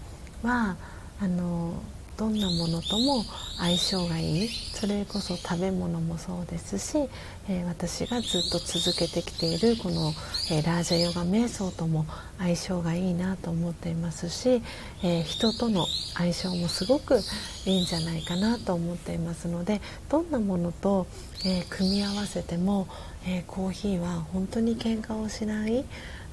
[0.44, 0.76] は
[1.20, 1.74] あの
[2.22, 3.24] どんなものとも
[3.58, 4.48] 相性がいい。
[4.48, 7.08] それこそ食べ物もそうですし、
[7.48, 10.12] えー、私がずっと続けてきているこの、
[10.52, 12.06] えー、ラージャヨガ瞑想とも
[12.38, 14.62] 相性がいいなと思っていますし、
[15.02, 15.84] えー、人との
[16.14, 17.18] 相性もすごく
[17.66, 21.08] いいんじゃないかなと思っていますのでどんなものと、
[21.44, 22.86] え組み合わせても、
[23.26, 25.84] えコーヒーは本当に喧嘩をしない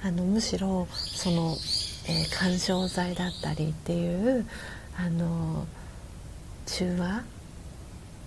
[0.03, 1.55] あのむしろその、
[2.07, 4.45] え緩衝材だったりっていう
[4.99, 5.65] あの
[6.73, 7.23] 中和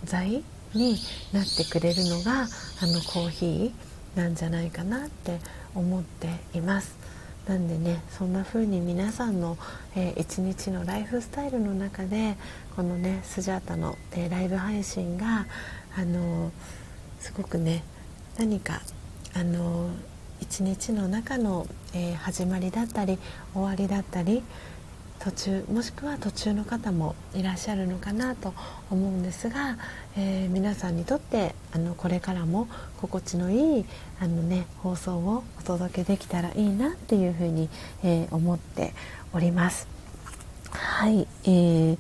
[0.05, 0.43] 剤
[0.75, 0.97] に
[1.33, 5.39] なってくれるのがあのコーヒーなんじゃないかなって
[5.75, 6.97] 思っています。
[7.47, 9.59] なんでねそんな風に皆さんの、
[9.97, 12.37] えー、一日のライフスタイルの中で
[12.77, 15.47] このねスジャータの、えー、ライブ配信が
[15.97, 16.53] あのー、
[17.19, 17.83] すごくね
[18.39, 18.81] 何か
[19.35, 19.91] あの
[20.41, 23.19] 一日の中の、え始まりだったり
[23.55, 24.43] 終わりだったり
[25.23, 28.53] 途中もしくは途中の方もいらっしゃるのかなと
[28.91, 29.79] 思うんですが、
[30.17, 32.67] えー、皆さんにとってあのこれからも
[33.01, 33.85] 心地のいい
[34.19, 37.69] あの、ね、放送をお届けできたらいいなっていうふうに、
[38.03, 38.95] えー、思って
[39.33, 39.87] おります。
[40.73, 41.99] はい、えー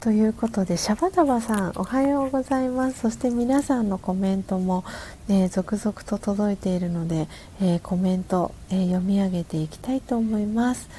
[0.00, 4.84] ということでシャバダバさんおはようございますそして皆さんのコメントも、
[5.28, 7.26] ね、続々と届いているので、
[7.62, 10.90] えー、コメント、えー、読み上げていきたいと思います。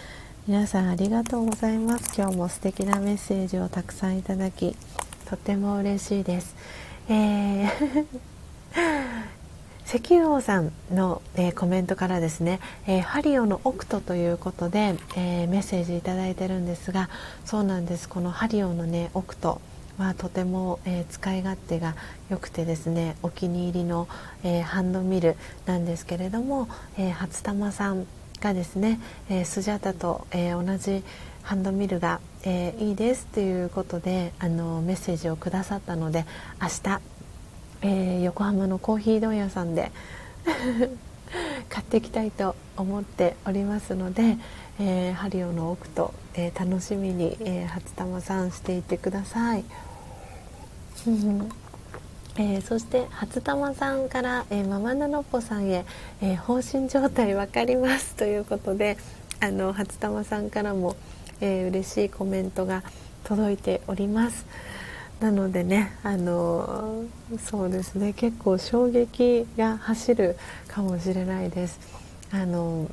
[0.48, 2.14] 皆さんありがとうございます。
[2.16, 4.76] 今日も素敵なメッセージをたくさんいただき
[5.28, 6.56] とても嬉しいです、
[7.10, 8.06] えー
[9.88, 17.10] 石油王さんの、えー、コメントからですね、えー、ハリオのオクトということで、えー、メッセージいただいてるんですが
[17.44, 18.08] そうなんです。
[18.08, 19.60] このハリオのねオクト
[19.98, 21.96] はとても、え使い勝手が
[22.30, 24.08] 良くてですねお気に入りの、
[24.44, 26.68] えハンドミルなんですけれども、
[27.00, 28.06] え初玉さん
[28.46, 31.04] がですね、えー、スジャータと、えー、同じ
[31.42, 36.26] ハンドミルが、えー、いいですということであのメッセージをくださったので
[36.62, 37.02] 明日、
[37.82, 39.92] え横浜のコーヒー問屋さんで
[41.70, 44.38] 買っていきたいと思っておりますので、
[44.80, 49.66] えハリオの奥と、え楽しみに、え初玉さんしていてください。
[52.38, 55.86] えー、そして初玉さんから、えー、ママナノッポさんへ、
[56.22, 58.98] えー、放心状態分かりますということで
[59.40, 60.98] あの初玉さんからも、
[61.40, 62.84] えー、嬉しいコメントが
[63.24, 64.46] 届いております。
[65.22, 67.06] なのでねあの
[67.40, 70.36] そうですね結構衝撃が走る
[70.68, 71.80] かもしれないです。
[72.32, 72.90] あの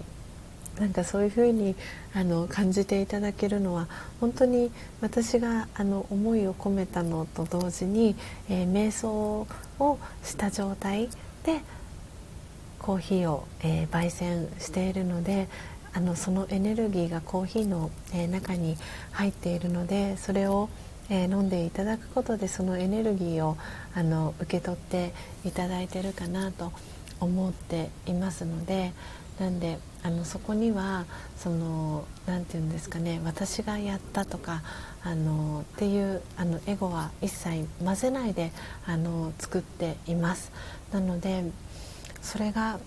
[0.79, 1.75] なんかそういうふうに
[2.15, 3.89] あの感じていただけるのは
[4.21, 4.71] 本当に
[5.01, 8.17] 私があの思いを込めたのと同時に、
[8.49, 9.47] えー、瞑想
[9.79, 11.09] をした状態
[11.45, 11.61] で
[12.79, 15.49] コーヒーを、えー、焙煎しているので
[15.95, 18.77] あのそのエネルギーがコーヒーの、えー、中に
[19.13, 20.71] 入っているのでそれを、
[21.11, 23.59] え飲んでいただくことでそのエネルギーを
[23.93, 25.13] あの受け取って
[25.45, 26.73] いただいてるかなと
[27.21, 28.93] 思っていますので
[29.41, 31.05] なんであのそこには
[31.37, 34.63] その何て言うんですかね私がやったとか
[35.03, 38.53] あのっていうあのエゴは一切混ぜないで
[38.87, 40.53] あの作っています。
[40.93, 41.45] なので
[42.21, 42.79] それが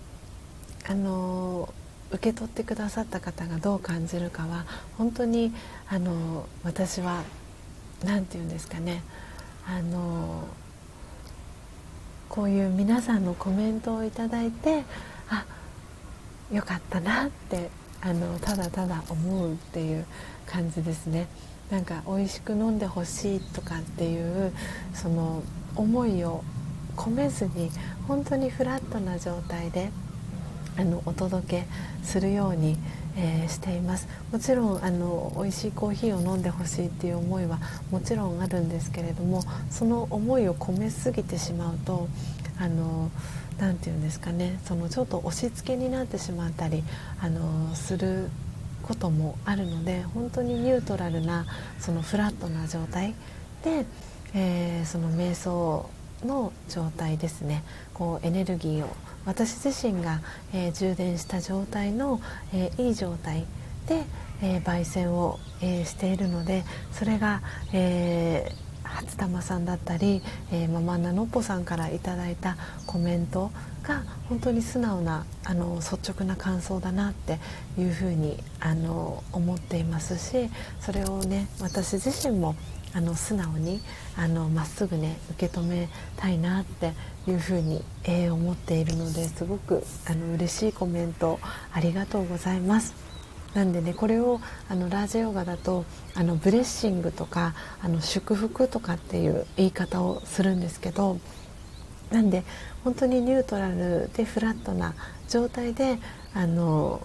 [0.88, 1.72] あの
[2.10, 4.64] 受け取ってくださった方がどう感じるかは
[4.96, 5.52] 本当に
[5.88, 7.22] あの私は
[8.04, 9.02] 何て言うんですかね
[9.66, 10.46] あの
[12.28, 14.84] こういう皆さんのコメントをいただいて
[15.28, 15.44] あ
[16.52, 17.70] よかったなって
[18.00, 20.06] あのただただ思うっていう
[20.46, 21.26] 感じですね。
[21.70, 24.52] なんか美味しく飲んでほしいとかっていう
[24.94, 25.42] その
[25.74, 26.44] 思いを
[26.96, 27.70] 込めずに
[28.06, 29.90] 本当にフラットな状態で
[30.78, 31.66] あのお届け
[32.04, 32.76] するように、
[33.16, 34.06] えー、しています。
[34.30, 37.58] もちろんあの美味しいコーヒーを飲んでほしいっていう思いは
[37.90, 42.08] もちろんあるんですけれどもその思いを込めすぎてしまうと
[42.58, 43.10] あの
[43.58, 46.82] 何て言うんですかねそのちょっと押し付けになってしまったり
[47.20, 48.28] あのする
[48.82, 51.46] こともあるので本当にニュートラルな
[51.78, 53.14] そのフラットな状態
[53.64, 53.84] で、
[54.34, 55.88] えー、その瞑想
[56.24, 57.62] の状態ですね。
[57.92, 58.96] こうエネルギーを
[59.26, 60.20] 私自身が、
[60.54, 62.20] えー、充電した状態の、
[62.54, 63.44] えー、いい状態
[63.86, 64.04] で、
[64.42, 67.40] え焙煎を、えしているのでそれが、
[67.72, 70.22] えー初玉さんだったり、
[70.52, 72.56] えー、ママナノッポさんからいただいた
[72.86, 73.50] コメント
[73.82, 77.38] が本当に素直なあの率直な感想だなって
[77.78, 80.50] いうふうにあの思っていますし
[80.80, 82.56] それをね私自身も
[82.94, 83.80] あの素直に
[84.16, 86.92] あのまっすぐね受け止めたいなって
[87.28, 91.38] いうふうに、えー、思っているのですごくあの嬉しいコメント
[91.72, 93.05] ありがとうございます。
[93.56, 94.38] なんでねこれを
[94.68, 101.18] あのラージャヨガだとあの blessing とかあの祝福とかっていう言い方をするんですけど
[102.10, 102.44] なんで
[102.84, 104.94] 本当にニュートラルでフラットな
[105.30, 105.98] 状態で
[106.34, 107.00] あの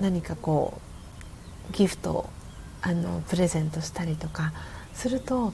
[0.00, 0.80] 何かこ
[1.70, 2.30] うギフトを
[2.82, 4.52] あのプレゼントしたりとか
[4.94, 5.52] すると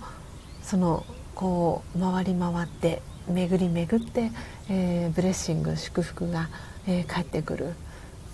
[0.63, 4.31] そのこう回り回って巡り巡って、
[4.69, 6.51] えー、 blessing 祝福が、
[6.87, 7.75] えー、返ってくる。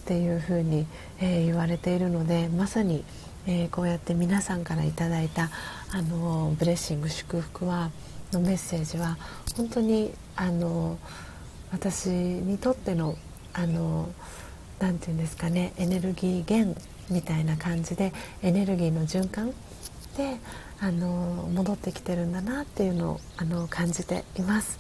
[0.09, 0.87] っていうふうに、
[1.21, 3.05] えー、言われているのでまさに、
[3.47, 5.51] えー、こうやって皆さんからいただいた
[5.93, 7.91] あのブレッシング祝福は
[8.33, 9.17] のメッセージは
[9.57, 10.99] 本当にあの
[11.73, 13.17] 私にとっての
[13.55, 14.09] あの
[14.79, 16.81] 何て言うんですかねエネルギー源
[17.11, 18.13] みたいな感じで
[18.43, 19.53] エネルギーの循環
[20.17, 20.37] で
[20.81, 24.79] あの戻ってきてるんだなっていうのをあの感じています。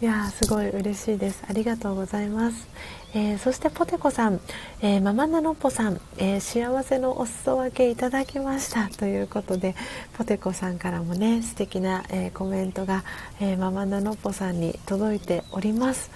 [0.00, 2.66] いやすごい嬉しいですありがとうございます、
[3.12, 4.40] えー、そしてポテコさん、
[4.82, 8.88] えー、ママナノッポさん、えー、幸せのお裾分けいただきました。
[8.88, 9.74] ということで
[10.16, 13.02] ポテコさんからもね素敵な、えコメントが、
[13.40, 16.10] えママナノッポさんに届いております、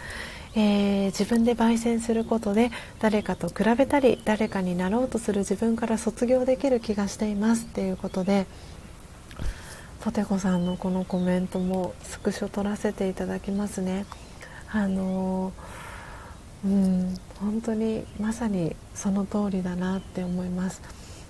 [0.54, 7.64] え自分で焙煎することで誰かと比べたり誰かになろうとする自分から卒業できる気がしています。
[7.64, 8.46] っていうことで
[10.00, 14.06] ポテコさんのこのコメントもスクショ取らせていただきますね。
[14.70, 15.52] あの
[16.64, 20.80] うん本当にまさにその通りだなって思います。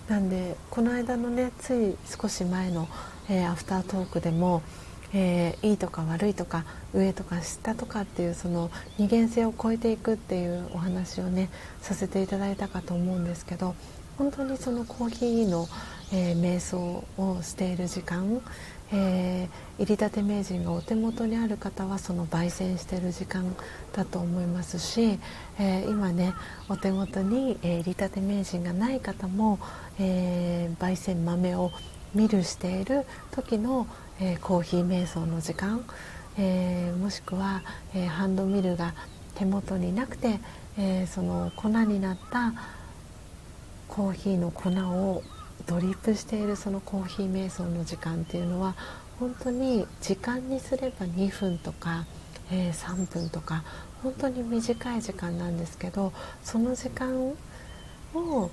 [0.08, 2.88] なんでこの間のねつい少し前の、
[3.28, 4.62] えー、アフタートークでも、
[5.14, 11.48] えー、いいとか悪いとか上とか下とかっていうその二元性を超えていくっていうお話をね
[11.80, 13.74] させていただいたかと思うんですけど
[14.18, 15.66] 本当にそのコーヒーの、
[16.12, 18.40] えー、瞑想をしている時間、
[18.92, 23.54] えー、入りたて名人がお手元にある方はその焙煎してる時間
[23.92, 25.18] だと思いますし、
[25.58, 26.34] えー、今ね
[26.68, 29.58] お手元に、えー、入りたて名人がない方も、
[29.98, 31.72] えー、焙煎豆を
[32.14, 33.86] 見るしている時の、
[34.20, 35.84] えー、コーヒー瞑想の時間、
[36.38, 37.62] えー、もしくは、
[37.94, 38.94] えー、ハンドミルが
[39.34, 40.38] 手元になくて、
[40.78, 42.52] えー、その粉になった
[43.88, 45.22] コーヒーの粉を
[45.66, 48.74] ドリップしているそのコーヒー瞑想の時間っていうのは
[49.18, 52.04] 本当に時間にすれば2分とか、
[52.50, 53.64] えー、3分とか
[54.02, 56.12] 本当に短い時間なんですけど
[56.42, 57.34] その時間
[58.14, 58.50] を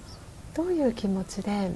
[0.54, 1.72] どういう気持ちで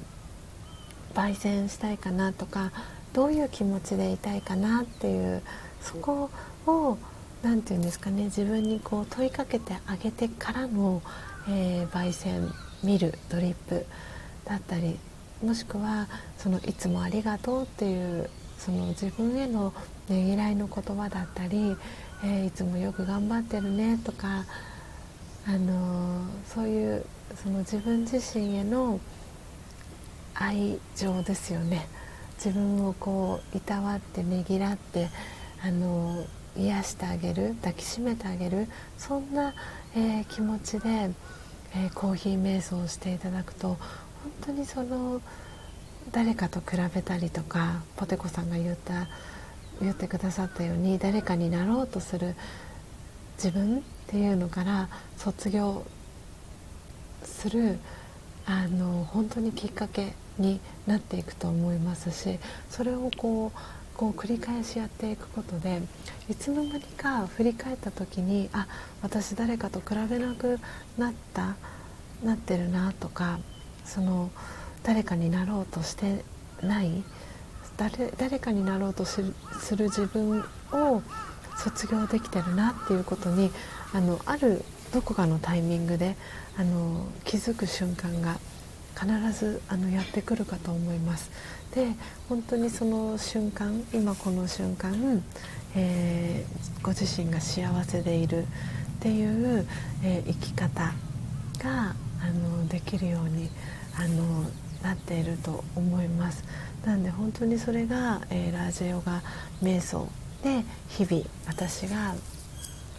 [1.14, 2.72] 焙煎したいかなとか
[3.12, 5.42] どういう気持ちでいたいかなっていう
[5.80, 6.30] そこ
[6.66, 6.98] を
[7.42, 11.02] 何て言うんですかね自分にこう問いかけてあげてからの、
[11.48, 12.52] えー、焙煎
[12.82, 13.86] 見るドリップ
[14.44, 14.98] だったり
[15.42, 16.08] もしくは
[16.38, 19.72] そのいつもありがとうっていうその自分への
[20.08, 21.76] ねぎらいの言葉だったり、
[22.24, 24.44] えー、いつもよく頑張ってるねとか、
[25.46, 27.04] あのー、そういう
[27.42, 28.98] その自分自身への
[30.34, 31.86] 愛情ですよね。
[32.36, 35.08] 自分をこういたわってねぎらって、
[35.62, 39.54] あのー、癒してあげる抱きしめてあげるそんな、
[39.94, 41.10] え気持ちで、
[41.74, 43.76] えコーヒー瞑想をしていただくと
[44.42, 45.20] 当にその
[46.12, 49.08] 誰かと比べたりとかポテコさんが言った
[49.80, 52.34] 言ってくださったように誰かになろうとする
[53.36, 55.84] 自分っていうのから卒業
[57.22, 57.78] する
[58.46, 62.38] あの本当にきっかけになっていくと思いますし
[62.70, 63.58] それをこう
[63.96, 65.80] こう繰り返しやっていくことで
[66.28, 68.66] いつの間にか振り返った時にあ
[69.02, 70.58] 私誰かと比べなく
[70.98, 71.56] なった
[72.22, 73.38] なってるなとか
[73.86, 74.30] その
[74.82, 76.24] 誰かになろうとして
[76.62, 77.02] ない
[77.76, 81.02] 誰誰かになろうとする自分を
[81.56, 83.50] 卒業できてるなっていうことに
[83.92, 86.16] あのあるどこかのタイミングで
[86.58, 88.38] あの気づく瞬間が
[88.98, 91.30] 必ずあのやってくるかと思います。
[91.74, 91.88] で
[92.28, 95.22] 本当にその瞬間今この瞬間、
[95.74, 98.46] えー、ご自身が幸せでいるっ
[99.00, 99.66] ていう、
[100.02, 100.94] えー、生き方
[101.62, 103.50] があのできるように
[103.96, 104.44] あの
[104.82, 106.44] なっていると思います。
[106.84, 109.22] なので本当にそれが、えー、ラージェヨガ
[109.62, 110.08] 瞑想
[110.42, 112.14] で日々私が、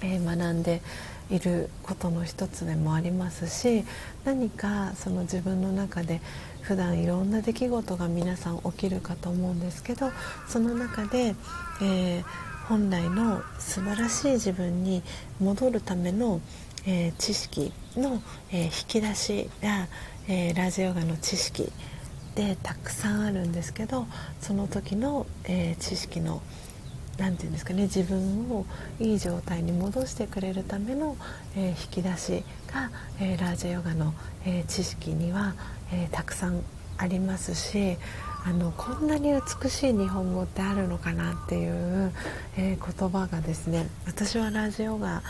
[0.01, 0.81] えー、学んで
[1.29, 3.85] いることの一つでもありますし
[4.25, 6.21] 何かその自分の中で
[6.61, 10.11] 普段いろんな出来事が皆さん起きるかと思うんですけど
[10.47, 11.35] その中で、
[11.81, 12.23] えー、
[12.67, 15.01] 本来の素晴らしい自分に
[15.39, 16.41] 戻るための、
[16.85, 18.21] えー、知識の、
[18.51, 19.87] えー、引き出しが、
[20.29, 21.71] えー、ラジオガの知識
[22.35, 24.05] でたくさんあるんですけど
[24.41, 26.41] その時の、えー、知識の
[27.17, 28.65] 何て言うんですかね自分を
[28.99, 31.15] いい状態に戻してくれるための、
[31.55, 32.43] えー、引き出し
[32.73, 32.91] が、
[33.21, 34.13] えー、ラージヨガの、
[34.45, 35.55] えー、知識には、
[35.93, 36.61] えたくさん
[36.97, 37.95] ありますし
[38.45, 42.11] あのこんなに美しい日本語ってあるのかなっていう、
[42.57, 45.23] え言葉がですね私はラージヨガ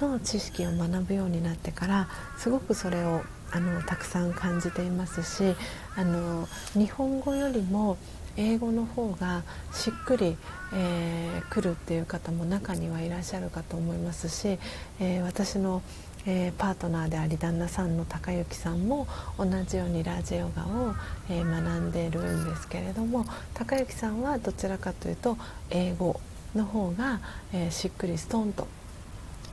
[0.00, 3.22] の知識を学ぶようになってからすごくそれを
[3.52, 5.54] あのたくさん感じていますし
[5.94, 7.98] あの日本語よりも
[8.36, 9.42] 英語の方が
[9.72, 10.36] しっくり、
[10.72, 14.58] えー、来るっていう方も中にはいらっしゃるかと思いますし、
[15.00, 15.82] えー、私の、
[16.24, 19.06] えー、パートナーであり旦那さんの高之さんも
[19.36, 20.94] 同じようにラジオガを、
[21.28, 25.36] え学んでいるんですけれども高之さんはどちらかというと
[25.68, 26.18] 英語
[26.54, 27.20] の方が、
[27.52, 28.66] えしっくりストンと、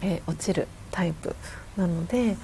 [0.01, 1.35] え落ちるタイプ
[1.75, 2.37] なので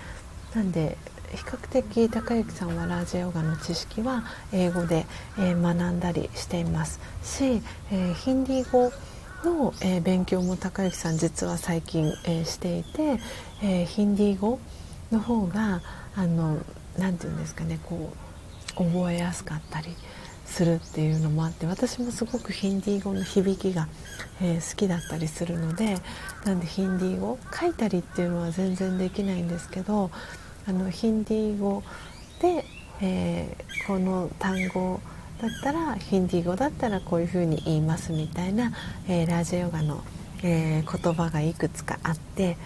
[0.54, 0.98] なんで
[1.32, 5.06] 比較的高之さんはラージヨガの知識は英語で、
[5.38, 7.62] えー、学んだりしていますし、
[7.92, 8.92] えー、ヒンディー語
[9.44, 13.20] の、えー、勉強も高之さん実は最近、えー、していて、
[13.64, 14.60] えー、ヒンディー語
[15.12, 15.82] の方が
[16.16, 16.58] あの
[16.98, 18.14] なんて言うんですかねこ
[18.78, 19.96] う覚えやすかったり
[20.46, 23.88] するっていうのもあって私もすごくヒンディー語の響きが、
[24.42, 25.98] えー、好きだったりするので
[26.46, 30.12] なんでヒンディー語書いたりっていうのは全然できないんですけど
[30.68, 31.84] あのヒンディー語
[32.42, 32.66] で、
[33.02, 35.00] えー、この単語
[35.40, 38.74] だったらヒンディー語だったらこういうふうに言いますみたいな、
[39.08, 40.04] えー、ラージヨガの、
[40.44, 42.58] えー、言葉がいくつかあって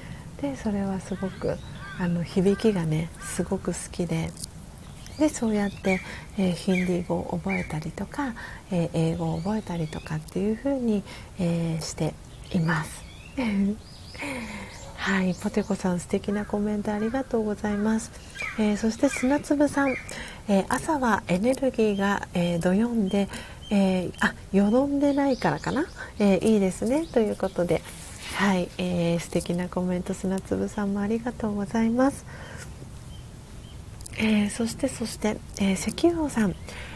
[0.41, 1.57] でそれはすごく
[1.99, 4.31] あの響きがねすごく好きで。
[5.17, 5.99] でそうやって、
[6.37, 8.35] えー、ヒンディー語を覚えたりとか、
[8.71, 11.03] えー、英語を覚えたりとかっていう風に、
[11.37, 12.13] えー、して
[12.53, 13.03] います。
[14.99, 18.11] はい、ポテコさん素敵なコメントありがとうございます。
[18.59, 19.95] えー、そして砂粒さん、
[20.49, 23.29] えー、朝はエネルギーが、えー、どよんで、
[23.71, 25.85] えー、あ、よどんでないからかな、
[26.19, 27.07] えいいですね。
[27.07, 27.81] ということで、
[28.35, 32.25] はい、えー、素敵なコメント砂粒さんもありがとうございます。
[34.17, 36.55] えそしてそして、え石油王さん、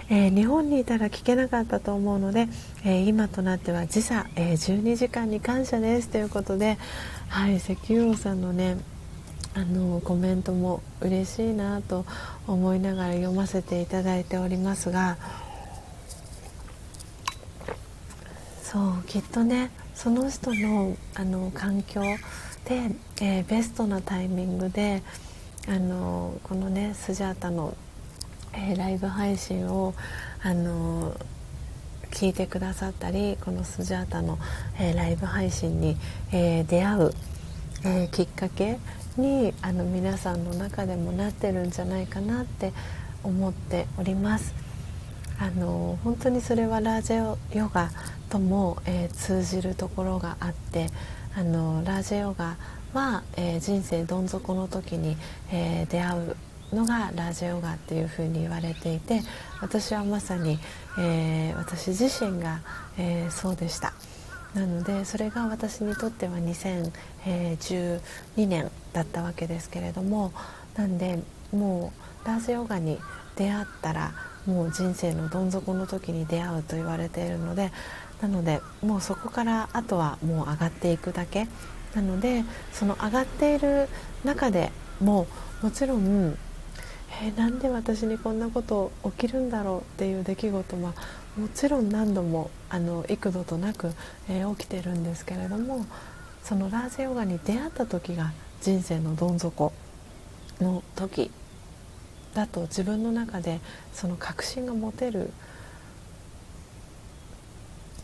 [0.10, 2.48] えー、日本にいたら聞けなかったと思うので、
[2.84, 6.10] えー、今となっては時差、えー、12時間に感謝です。
[6.10, 6.78] ということで、
[7.30, 8.78] はい、石油王さんのね
[9.56, 12.06] あのコメントも嬉しいなと
[12.48, 15.18] 思いながら読ませていただいておりますが
[18.64, 22.02] そうきっとねその人のあの環境
[22.66, 22.92] で、
[23.22, 25.04] えー、ベストなタイミングで
[25.68, 27.76] あのこのねスジャータの
[28.56, 29.94] えー、ライブ配信を、
[30.44, 31.16] あの、
[32.14, 34.38] 聞いてくださったりこのスジャータの、
[34.80, 35.98] えー、ライブ配信に、
[36.32, 37.12] え出会う、
[37.86, 38.78] えきっかけ
[39.18, 42.72] にあの皆さんの中でもなってるんじゃないかなって
[43.24, 44.54] 思っております。
[45.40, 47.90] あの本当にそれはラージェヨガ
[48.30, 50.90] とも、え通じるところがあって
[51.36, 52.58] あのラージェヨガ
[52.94, 55.18] は、え人生どん底の時に、
[55.52, 56.36] え出会う
[56.76, 59.22] のがラージヨガっていうふうに言われていて
[59.62, 60.60] 私はまさに、
[60.98, 62.60] えー、私自身が、
[62.98, 63.94] えー、そうでした。
[64.54, 68.02] なのでそれが私にとっては2012
[68.48, 70.32] 年だったわけですけれども
[70.76, 71.92] なんでも
[72.24, 73.00] うラージヨガに
[73.36, 74.14] 出会ったら
[74.46, 77.72] もう人生のどん底の時に出会うと言われているので
[78.22, 81.48] なのでもうそこからあとはもう上がっていくだけ。
[81.96, 83.88] なのでその上がっている
[84.24, 85.28] 中でも
[85.62, 86.38] もちろん
[87.24, 90.94] え、なんで私にこんなこと起きるんだろうっていう出来事は
[91.38, 93.94] もちろん何度もあの幾度となく、
[94.30, 95.86] えー、起きてるんですけれども
[96.44, 99.72] そのラージヨガに出会った時が人生のどん底
[100.60, 101.32] の時
[102.34, 103.62] だと自分の中で
[103.94, 105.32] その確信が持てる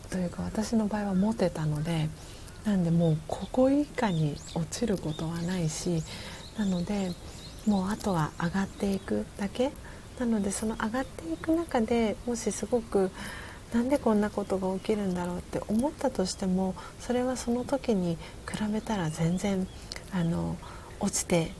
[0.08, 2.08] というか私の場合は持てたので
[2.64, 6.02] なんでもうここ以下に落ちることはないし
[6.58, 7.12] なので
[7.66, 9.70] もうあとは上がっていくだけ？
[10.18, 13.10] なのでその上がっていく中でもしすごく
[13.72, 19.66] なんでこんなことが起きるんだろうって思ったとしてもそれはその時に比べたら全然
[20.12, 20.56] あの
[20.98, 21.52] 落ちて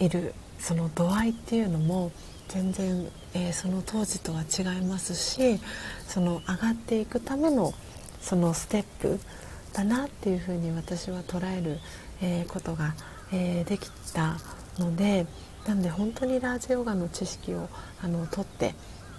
[0.00, 2.10] いるその度合いっていうのも
[2.48, 5.60] 全然、えー、その当時とは違いますし
[6.06, 7.72] その上がっていくための
[8.20, 9.20] そのステップ
[9.74, 11.78] だなっていうふうに私は捉える、
[12.22, 12.94] えー、ことが、
[13.32, 14.38] えー、できた
[14.78, 15.26] ので。
[15.66, 17.68] なんで本当にラージヨガの知識を
[18.02, 18.74] あの取って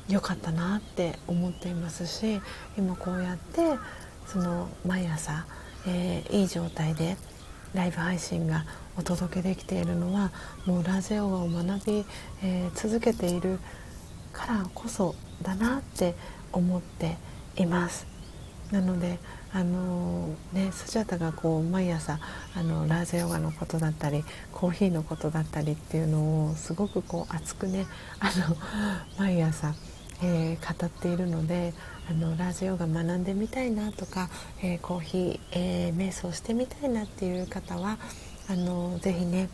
[0.08, 2.42] よかったなって思っていますし
[2.78, 3.78] 今こうやって
[4.26, 5.46] その毎朝、
[5.88, 7.18] えー、いい状態で
[7.74, 8.66] ライブ配信が
[8.98, 10.32] お届けできているのは
[10.66, 12.06] もうラージヨガを学び、
[12.44, 13.60] えー、続けている
[14.34, 16.16] からこそだなって
[16.52, 17.18] 思って
[17.56, 18.08] います。
[18.72, 19.20] なので
[19.52, 22.20] あのね、スジャタがこう毎朝
[22.56, 24.24] あのラージャヨガのことだったり
[24.54, 27.88] コーヒーのことだったりっていうのをすごくこう熱くね
[28.20, 28.56] あの
[29.18, 29.74] 毎朝、
[30.22, 31.74] えー、語っているので
[32.10, 34.30] あのラージヨガ学んでみたいなとか、
[34.62, 37.98] えー、コーヒー、えー、瞑想してみたいなっていう方は
[38.50, 39.50] あのぜひね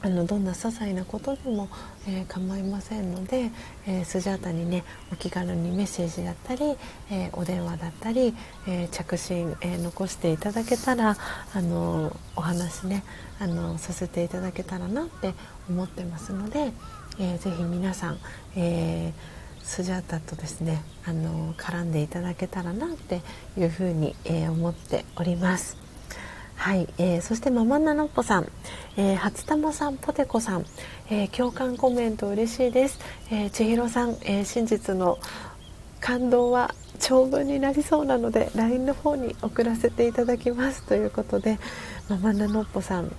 [0.00, 1.68] あのどんな些細なことでも、
[2.06, 3.50] えー、構いませんので、
[3.86, 6.76] えー、スジャータにねお気軽にメッセージだったり、
[7.10, 8.34] えー、お電話だったり、
[8.68, 11.16] え着信、え残していただけたら
[11.54, 13.02] あのお話ね
[13.40, 15.34] あのさせていただけたらなって
[15.68, 16.72] 思ってますので、
[17.18, 18.18] えー、ぜひ皆さん、
[18.56, 19.12] え
[19.64, 23.20] スジャータとですねあの絡んでいただけたらなって
[23.58, 25.76] いうふうに、え思っております。
[26.58, 28.50] はい、えー、そしてママナノッポさん、
[28.96, 30.64] えー、初玉さんポテコさん、
[31.10, 32.98] えー、共感コメント嬉しいです、
[33.30, 35.18] えー、千尋さん、えー、真実の
[36.00, 40.82] 感動は長文になりそうなので LINE の方に送らせていただきます。
[40.82, 41.58] ということで
[42.08, 43.14] ママナノッポさん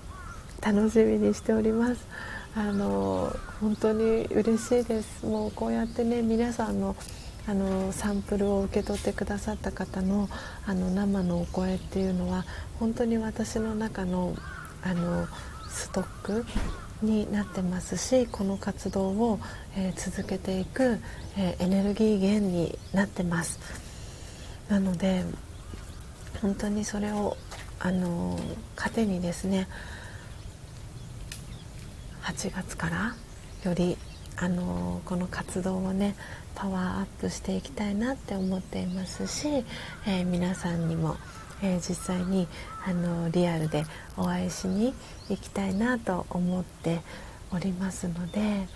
[0.60, 2.06] 楽しみにしております。
[2.54, 5.24] あの本当に嬉しいです。
[5.24, 6.96] もうこうやってね皆さんの
[7.46, 10.28] あのサンプルを受け取ってくださった方の
[10.66, 12.44] あの生のお声っていうのは
[12.78, 14.34] 本当に私の中の
[14.82, 15.26] あの
[15.70, 16.44] ストック
[17.02, 19.40] になってますしこの活動を、
[19.76, 20.98] えー、続けていく、
[21.38, 23.58] えー、エネルギー源になってます。
[24.68, 25.24] なので
[26.40, 27.36] 本当にそれを
[27.78, 28.38] あの
[28.76, 29.68] 糧にですね
[32.22, 33.14] 8月から
[33.64, 33.96] より
[34.36, 36.14] あのこの活動をね
[36.54, 39.48] パワーアップしていきたいなって思っていますし、
[40.06, 41.16] えー、皆さんにも、
[41.62, 42.46] えー、実際に
[42.86, 43.84] あのリアルで
[44.16, 44.94] お会いしに
[45.28, 47.00] 行きたいなと思って
[47.52, 48.66] おりますので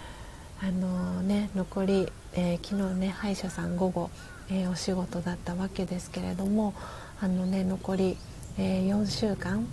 [0.61, 4.11] あのね残り、えー、昨日ね歯医者さん午後、
[4.51, 6.75] えお仕事だったわけですけれども
[7.21, 8.17] あのね残り、
[8.59, 9.67] え4週間、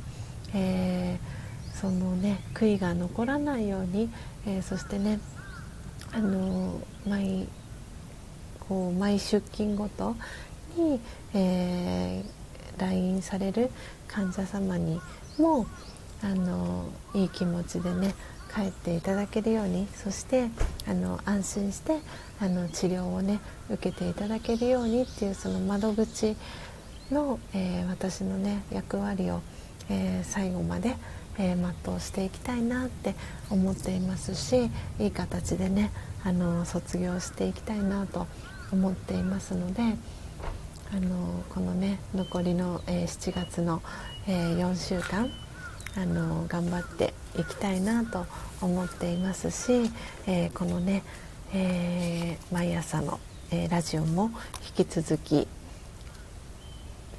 [0.54, 1.20] え
[1.74, 4.10] そのね悔いが残らないように、
[4.46, 5.20] えそしてね
[6.14, 7.48] あの毎
[8.68, 10.16] こう毎出勤ごと
[10.78, 11.00] に、
[11.34, 13.70] えー、LINE される
[14.12, 15.00] 患者様に
[15.38, 15.66] も
[16.24, 18.14] あのいい気持ちでね
[18.54, 20.50] 帰っていただけるようにそして
[20.88, 22.00] あの安心して
[22.40, 23.40] あの治療をね
[23.70, 26.36] 受けていただけるようにっていうその窓口
[27.12, 29.42] の、えー、私のね役割を、
[29.90, 30.96] えー、最後まで、
[31.38, 33.16] えー、全うしていきたいなって
[33.50, 34.70] 思っていますし
[35.00, 35.92] いい形でね
[36.24, 38.28] あの卒業していきたいなと
[38.74, 39.82] 思っていますので
[40.94, 43.82] あのこのね残りの、えー、7月の、
[44.28, 45.30] えー、4週間
[45.96, 48.26] あの頑張っていきたいなと
[48.62, 49.90] 思っていますし、
[50.28, 51.04] えー、このね、
[51.54, 53.20] え毎朝の、
[53.52, 54.32] えラジオも
[54.78, 55.48] 引き続き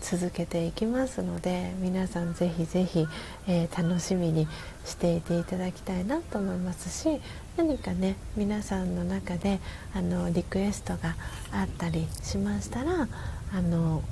[0.03, 3.07] 続けていきますので皆さんぜひぜひ、
[3.47, 4.49] えー、楽しみに
[4.85, 7.21] していていただきたいなと思いますし
[7.57, 9.61] 何かね皆さんの中で
[9.95, 11.15] あのリクエストが
[11.53, 13.09] あったりしましたら
[13.55, 14.03] あの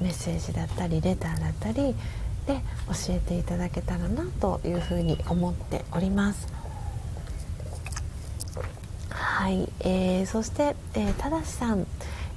[0.00, 1.94] メッセージだったりレターだったり
[2.46, 2.60] で
[3.06, 6.46] 教えていただけたらなというふうに思っております。
[9.10, 11.86] はい、えー、そして、えー、ただしさん、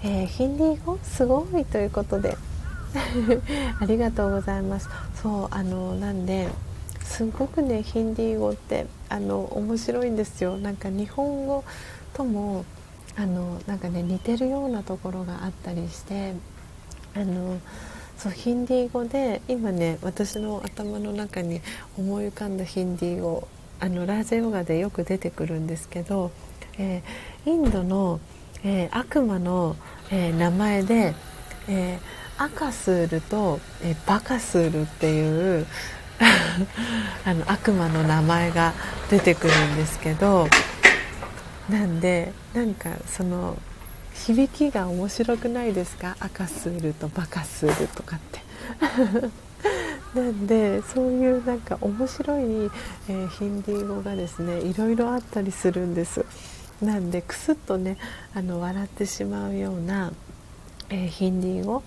[0.03, 0.97] えー、ヒンディー語？
[1.03, 2.37] すごいということで。
[3.79, 4.89] ありがとうございます。
[5.21, 6.49] そうあのなんで
[7.03, 10.57] すごくねヒンディー語ってあの面白いんですよ。
[10.57, 11.63] なんか日本語
[12.13, 12.65] とも
[13.19, 16.33] あのなんかね似てるようなところがあったりして
[17.15, 17.59] あの
[18.17, 21.61] そうヒンディー語で今ね私の頭の中に
[21.97, 23.47] 思い浮かんだヒンディー語
[23.81, 26.31] あのラージェヨガでよく出てくるんですけど、
[26.77, 28.21] えー、インドの、
[28.63, 29.75] えー、悪魔の、
[30.11, 31.13] えー、名前で、
[31.67, 35.67] えーアカスールとえバカスールっていう
[37.25, 38.73] あの悪魔の名前が
[39.09, 40.47] 出てくるんですけど
[41.69, 43.57] なんでなんかその
[44.13, 46.17] 響きが面白くないですか？
[46.19, 48.39] 赤するとバカスールとかって。
[50.19, 52.41] なんでそういうなんか面白い、
[53.09, 56.25] えー、ヒンディー語がですねいろいろあったりするんです。
[56.81, 57.97] なんでクスッとね
[58.33, 60.11] あの笑ってしまうような、
[60.89, 61.83] えー、ヒンディー語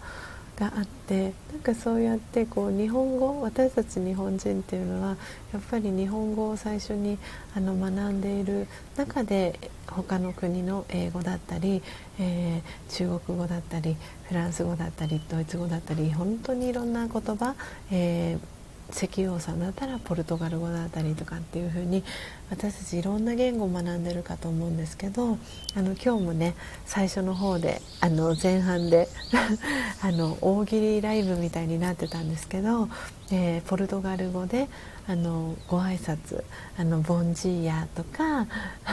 [0.56, 5.16] があってなんかそうやってこう日本語私たち日本人っていうのは
[5.52, 7.18] やっぱり日本語を最初に
[7.56, 8.66] あの学んでいる
[8.96, 11.82] 中で他の国の英語だったり、
[12.18, 13.96] えー、中国語だったり
[14.28, 17.54] フランス語だったりドイツ語だったり本当にいろんな言葉、
[17.90, 18.61] えー
[18.92, 22.04] 石油王さんだったらポルトガル語だったりとかっていう風に
[22.50, 25.38] 私たちいろんな言語を学んでるかと思うんですけど
[25.74, 26.54] あの今日もね
[26.84, 29.08] 最初の方であの前半で
[30.02, 32.88] あの大喜利ライブみたいになってたんですけど、
[33.30, 34.68] えー、ポルトガル語で
[35.08, 36.44] あのご挨拶
[36.76, 38.46] あのボンジーヤとか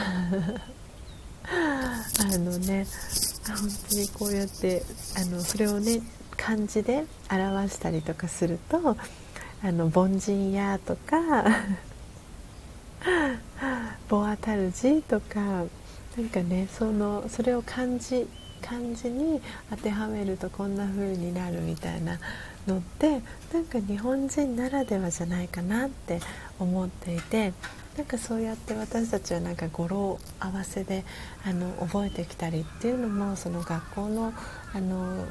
[1.52, 2.86] あのね
[3.46, 3.56] 本
[3.88, 4.82] 当にこうやって
[5.16, 6.00] あのそれをね
[6.36, 8.96] 漢字で表したりとかすると
[9.62, 11.44] あの凡人やとか
[14.08, 18.26] ボアタルジとかなんかねそのそれを漢字
[18.62, 22.18] 漢字に当てはめるとこんな風になるみたいな
[22.66, 23.22] のって
[23.52, 26.20] なんか日本人ならではじゃないかなって
[26.58, 27.52] 思っていて
[27.96, 31.04] なんかそうやって私たちはなんか語呂合わせで
[31.44, 34.32] あの覚えてきたりっていうのもその学校の
[34.72, 35.26] あの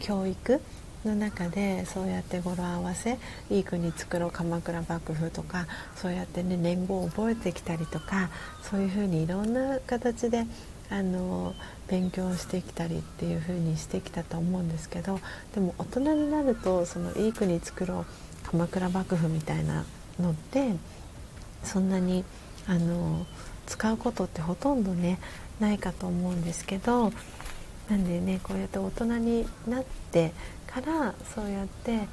[0.00, 0.60] 教育
[1.04, 3.18] の中でそうやって語呂合わせ
[3.50, 5.66] いい国作ろう鎌倉幕府とか
[5.96, 8.30] そうやってね年号を覚えてきたりとか
[8.62, 10.46] そういうふうにいろんな形で
[10.90, 11.54] あの
[11.88, 15.20] 勉強してきたりっていう風にしてきたと思うんですけど
[15.54, 18.06] でも大人になるとそのいい国作ろう
[18.50, 19.84] 鎌倉幕府みたいな
[20.20, 20.72] のって
[21.62, 22.24] そんなに
[22.66, 23.26] あの
[23.66, 25.18] 使うことってほとんどね
[25.60, 27.12] ないかと思うんですけど
[27.88, 30.32] なんでねこうやって大人になって
[30.74, 32.08] からそうやって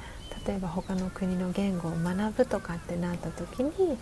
[0.46, 3.98] 例えば他の国の言語を学ぶとかってなった時に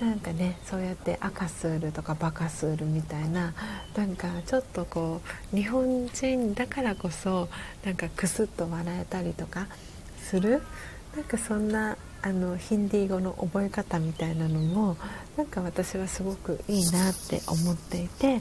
[0.00, 3.54] なんかねそうやって赤スールとかバカスールみたいな
[3.96, 5.20] なんかちょっとこ
[5.52, 7.48] う日本人だからこそ
[7.84, 9.66] なんかクスッと笑えたりとか
[10.18, 10.62] する？
[11.14, 14.96] なんかそんなあのヒンディー語の覚え方みたいなのも
[15.36, 18.40] なんか私はすごくいいなって思っていて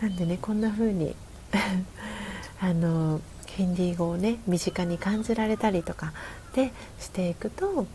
[0.00, 1.16] なんでねこんな風に
[2.60, 3.20] あの
[3.56, 6.12] ヒンディー語をね身近に感じられたりとか
[6.54, 7.86] でしていくと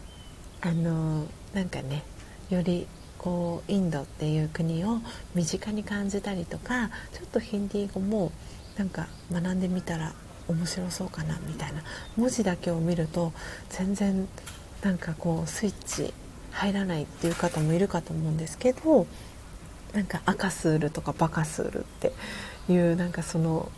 [0.62, 2.04] あのなんかね
[2.50, 2.88] より
[3.18, 5.00] こうインドっていう国を
[5.36, 8.32] 身近に感じたりとかちょっとヒンディー語も
[8.78, 10.14] なんか学んでみたら
[10.48, 11.84] 面白そうかなみたいな
[12.18, 13.34] 文字だけを見ると
[13.70, 14.28] 全然
[14.82, 16.14] なんかこうスイッチ
[16.52, 19.06] 入らないっていう方もいるかと思うんですけど
[19.94, 22.14] なんか赤スールとかバカスールって
[22.70, 23.70] いうなんかその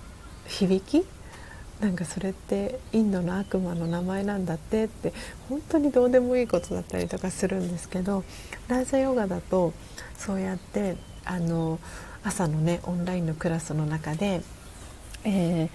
[0.48, 1.06] 響き
[1.82, 5.14] なんかそれってインドの悪魔の名前なんだってって
[5.50, 8.24] 本当にどうでもいいことだったりとかするんですけど
[8.68, 9.74] ラージャヨガだと
[10.16, 10.96] そうやって
[11.26, 11.80] あの
[12.24, 14.44] 朝のねオンラインのクラスの中で、
[15.24, 15.70] えー、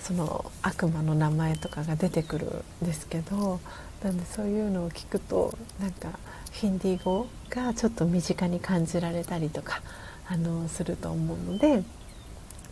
[0.00, 3.58] その悪魔の名前とかが出てくるんですけど
[4.04, 6.10] なんでそういうのを聞くとなんか
[6.52, 9.82] ヒンディー語がちょっと身近に感じられたりとか
[10.28, 11.82] あのすると思うので。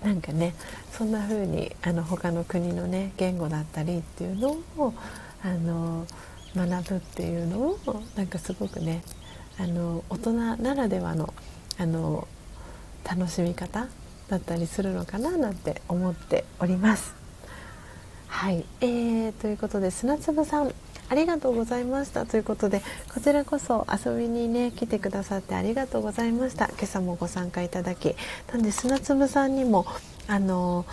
[0.02, 0.54] なんかね
[0.92, 4.94] そんな風にあに他の国のね言語だったりっていうのを
[5.42, 6.06] あの
[6.54, 9.02] 学ぶっていうのをなんかすごくね
[9.58, 11.34] あの大人ならではの
[11.78, 12.26] あの
[13.04, 13.88] 楽しみ方
[14.28, 17.14] だったりするのかななんて思っております。
[18.26, 20.74] はい、えー、ということで砂粒さん
[21.08, 22.26] ありがとうございました。
[22.26, 22.82] ということで
[23.12, 26.66] こちらこそ遊びにね来てくださってありがとうございました。
[26.66, 28.14] 今朝もご参加いただき
[28.52, 29.86] なんで砂粒さんにも
[30.26, 30.84] あの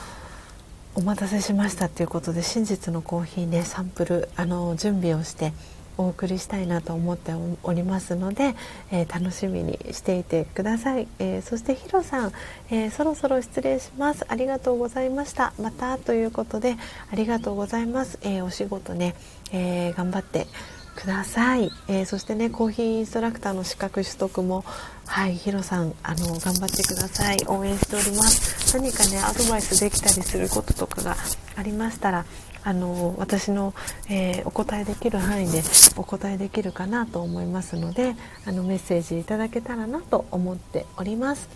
[0.96, 5.52] お待たせしましたということで真実のコーヒーねサンプルあの準備をして
[5.98, 7.34] お送りしたいなと思って
[7.64, 8.56] おりますので、
[8.92, 12.32] えー、楽しみにしていてください、えー、そしてヒロさん、
[12.70, 14.26] えー、そろそろ失礼します。
[14.28, 15.54] ありがとうございました。
[15.60, 16.76] またということで
[17.12, 19.16] ありがとうございます、えお仕事ね、
[19.52, 20.48] えー頑張って
[20.96, 24.64] ください、えー、そしてねコーヒーインストラクターの資格取得も
[25.06, 27.38] はいヒロさんあの頑張ってください。
[27.48, 28.78] 応援しております。
[28.78, 31.16] 何かねアドバイスできたりすることとかが
[31.56, 32.26] ありましたら
[32.64, 33.74] あの私の、
[34.10, 35.62] えー、お答えできる範囲で
[35.98, 38.16] お答えできるかなと思いますので
[38.46, 41.48] あのメッセージいただけたらなと思っております。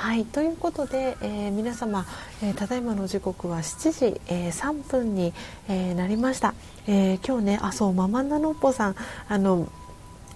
[0.00, 2.06] はいということで、えー、皆様、
[2.42, 5.34] えー、ただいまの時刻は7時、えー、3分に、
[5.68, 6.54] えなりました、
[6.86, 8.96] え今日ねあそうママンナノッポさん
[9.28, 9.68] あの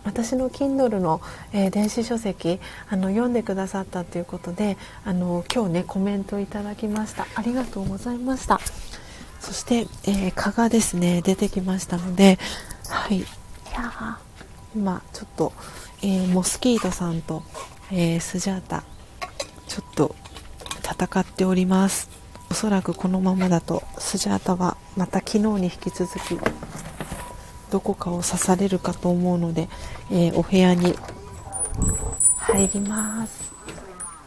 [0.05, 1.23] 私の Kindle の、
[1.55, 2.61] えー、電子書籍
[2.91, 7.27] あの読んでくださったということであの今日ねコメントいただきました。
[7.35, 8.61] ありがとうございました。
[9.41, 12.39] そして、えー、蚊がですね出てきましたので
[12.91, 13.25] はい。
[14.77, 15.55] 今ちょっと、
[16.03, 17.43] えー、モスキートさんと、
[17.91, 18.85] えー、スジャータ
[19.69, 20.15] ちょっと
[20.83, 22.09] 戦っております。
[22.51, 26.39] おそらくこのままだとスジャータはまた昨日に引き続き
[27.71, 29.69] どこかを刺されるかと思うので、
[30.13, 30.95] えー、お部屋に
[32.37, 33.53] 入ります、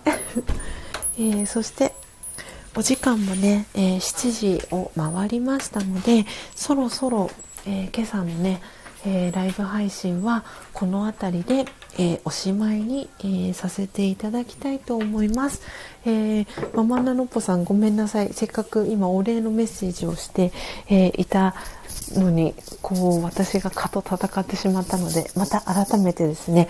[1.18, 1.93] えー、そして
[2.76, 7.31] お時間もね、えー、7時を回りましたのでそろそろ、
[7.65, 8.61] えー、今朝のね、
[9.09, 10.43] えー、ライブ配信は
[10.73, 11.65] この辺りで、
[11.97, 15.61] えおしまいに、えさせていただきたいと思います。
[16.05, 18.34] えママナノポさんごめんなさい。
[18.34, 20.51] せっかく今お礼のメッセージをして、
[20.89, 21.55] えいた
[22.15, 26.67] のに、こう私が蚊と戦ってしまったので、また改めてですね、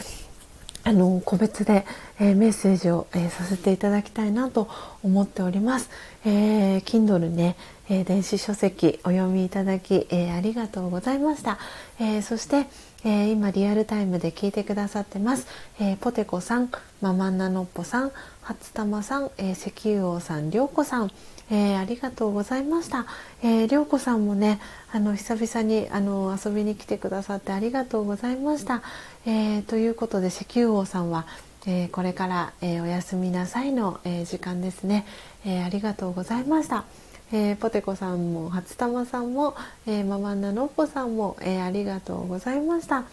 [0.88, 1.86] あの個別で、
[2.18, 4.70] えー、メッセージを、えー、させていただきたいなと
[5.04, 5.90] 思っております。
[6.24, 7.58] えー、Kindle ね、
[7.90, 11.58] え電子書籍お読みいただき、えありがとうございました。
[12.00, 12.66] えそして、
[13.06, 15.48] え今リアルタイムで聞いてくださってます。
[15.80, 16.70] えポテコさん、
[17.02, 18.12] ママンナノッポさん、
[18.42, 21.12] 初玉さん、え石油王さん、りょうこさん、
[21.50, 23.06] えー、ありがとうございました。
[23.42, 24.60] えー、りょうこさんもね、
[24.92, 28.82] あの久々にあの遊びに来てくださってありがとうございました。
[29.26, 31.26] えー、ということで石油王さんは、
[31.66, 35.06] えー、これから、えー、おやすみなさいの、えー、時間ですね、
[35.46, 36.84] えー、ありがとうございました。
[37.32, 39.56] えー、ポテコさんも初玉さんも、
[39.86, 43.04] えー、ママナノッポさんも、えー、ありがとうございました。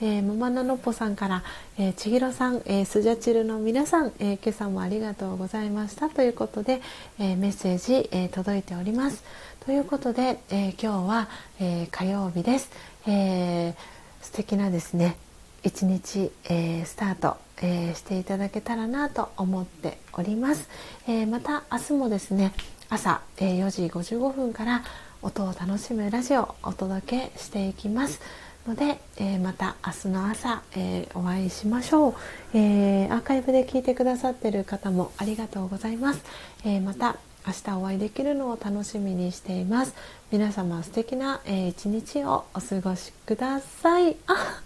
[0.00, 1.42] えー、ママナノッポさんから、
[1.78, 6.82] えー、千尋さん、えー、スジャチルの皆さん、えー、今朝もありがとうございましたということで、
[7.18, 9.24] えー、メッセージ、えー、届いております。
[9.64, 11.28] ということで、えー、今日は、
[11.60, 12.70] えー、火曜日です。
[13.06, 13.74] えー、
[14.20, 15.16] 素敵なですね
[15.62, 20.68] 一日、えー、スタート、えー、していただけたらなと思っております。
[21.08, 22.52] えー、また明日もですね
[22.94, 24.84] 朝、え、4時55分から
[25.20, 28.20] 音を楽しむラジオをお届けしていきます。
[28.68, 32.14] ので、えー、また明日の朝、えー、お会いしましょう、
[32.54, 36.22] えー、アーカイブで聞いてくださってる方もありがとうございます、
[36.64, 37.16] えまた
[37.46, 39.94] 明日お会いできるのを楽しみにしています。
[40.30, 44.16] 皆様素敵な、え一日をお過ごしください。
[44.28, 44.62] あ、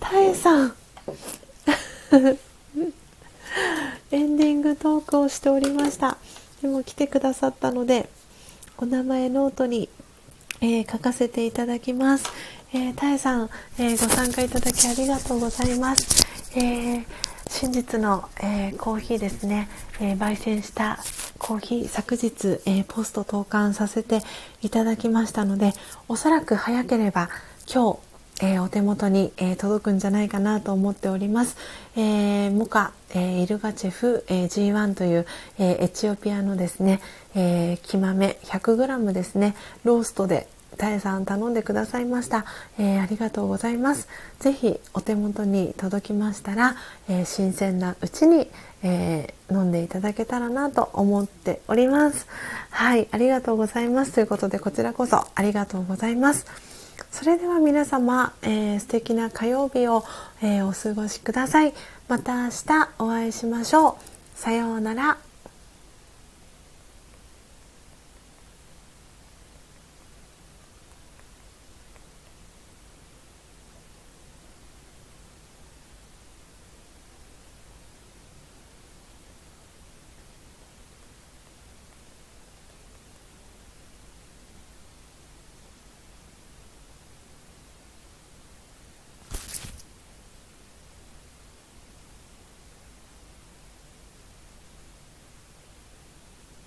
[0.00, 0.74] たえさん。
[4.10, 6.18] エンディングトークをしておりました。
[6.62, 8.08] でも来てくださったので
[8.76, 9.90] お名前ノートに、
[10.62, 12.30] え書かせていただきます
[12.72, 16.24] えー、たえさん、えー、ご参加いただきありがとうございます。
[16.56, 17.04] えー、
[17.48, 19.68] 真実の、えー、コーヒーですね、
[20.00, 21.00] え焙煎した
[21.38, 24.20] コーヒー昨日、えポスト投函させて
[24.62, 25.72] いただきましたので、
[26.06, 27.28] おそらく早ければ
[27.66, 28.09] 今日、
[28.42, 31.56] えお手元に、え届くんじゃないかなと思っております。
[31.96, 35.26] えモカ、えイルガチェフ、え G1 という、
[35.58, 37.00] えエチオピアのですね、
[37.34, 39.54] え木豆 100g ですね、
[39.84, 40.48] ローストで
[40.80, 42.46] たえさん頼んでくださいました、
[42.78, 44.08] えー、ありがとうございます。
[44.38, 46.74] ぜひお手元に届きましたら、
[47.08, 48.48] えー、新鮮なうちに、
[48.82, 52.26] えー、飲んでいただけたらなと思っております。
[52.70, 54.12] はいありがとうございます。
[54.12, 56.69] ということでこちらこそありがとうございます。
[57.10, 60.04] それでは皆様、えー、素敵な火曜日を、
[60.42, 61.74] えお過ごしください。
[62.08, 63.94] また明日お会いしましょう。
[64.36, 65.29] さようなら。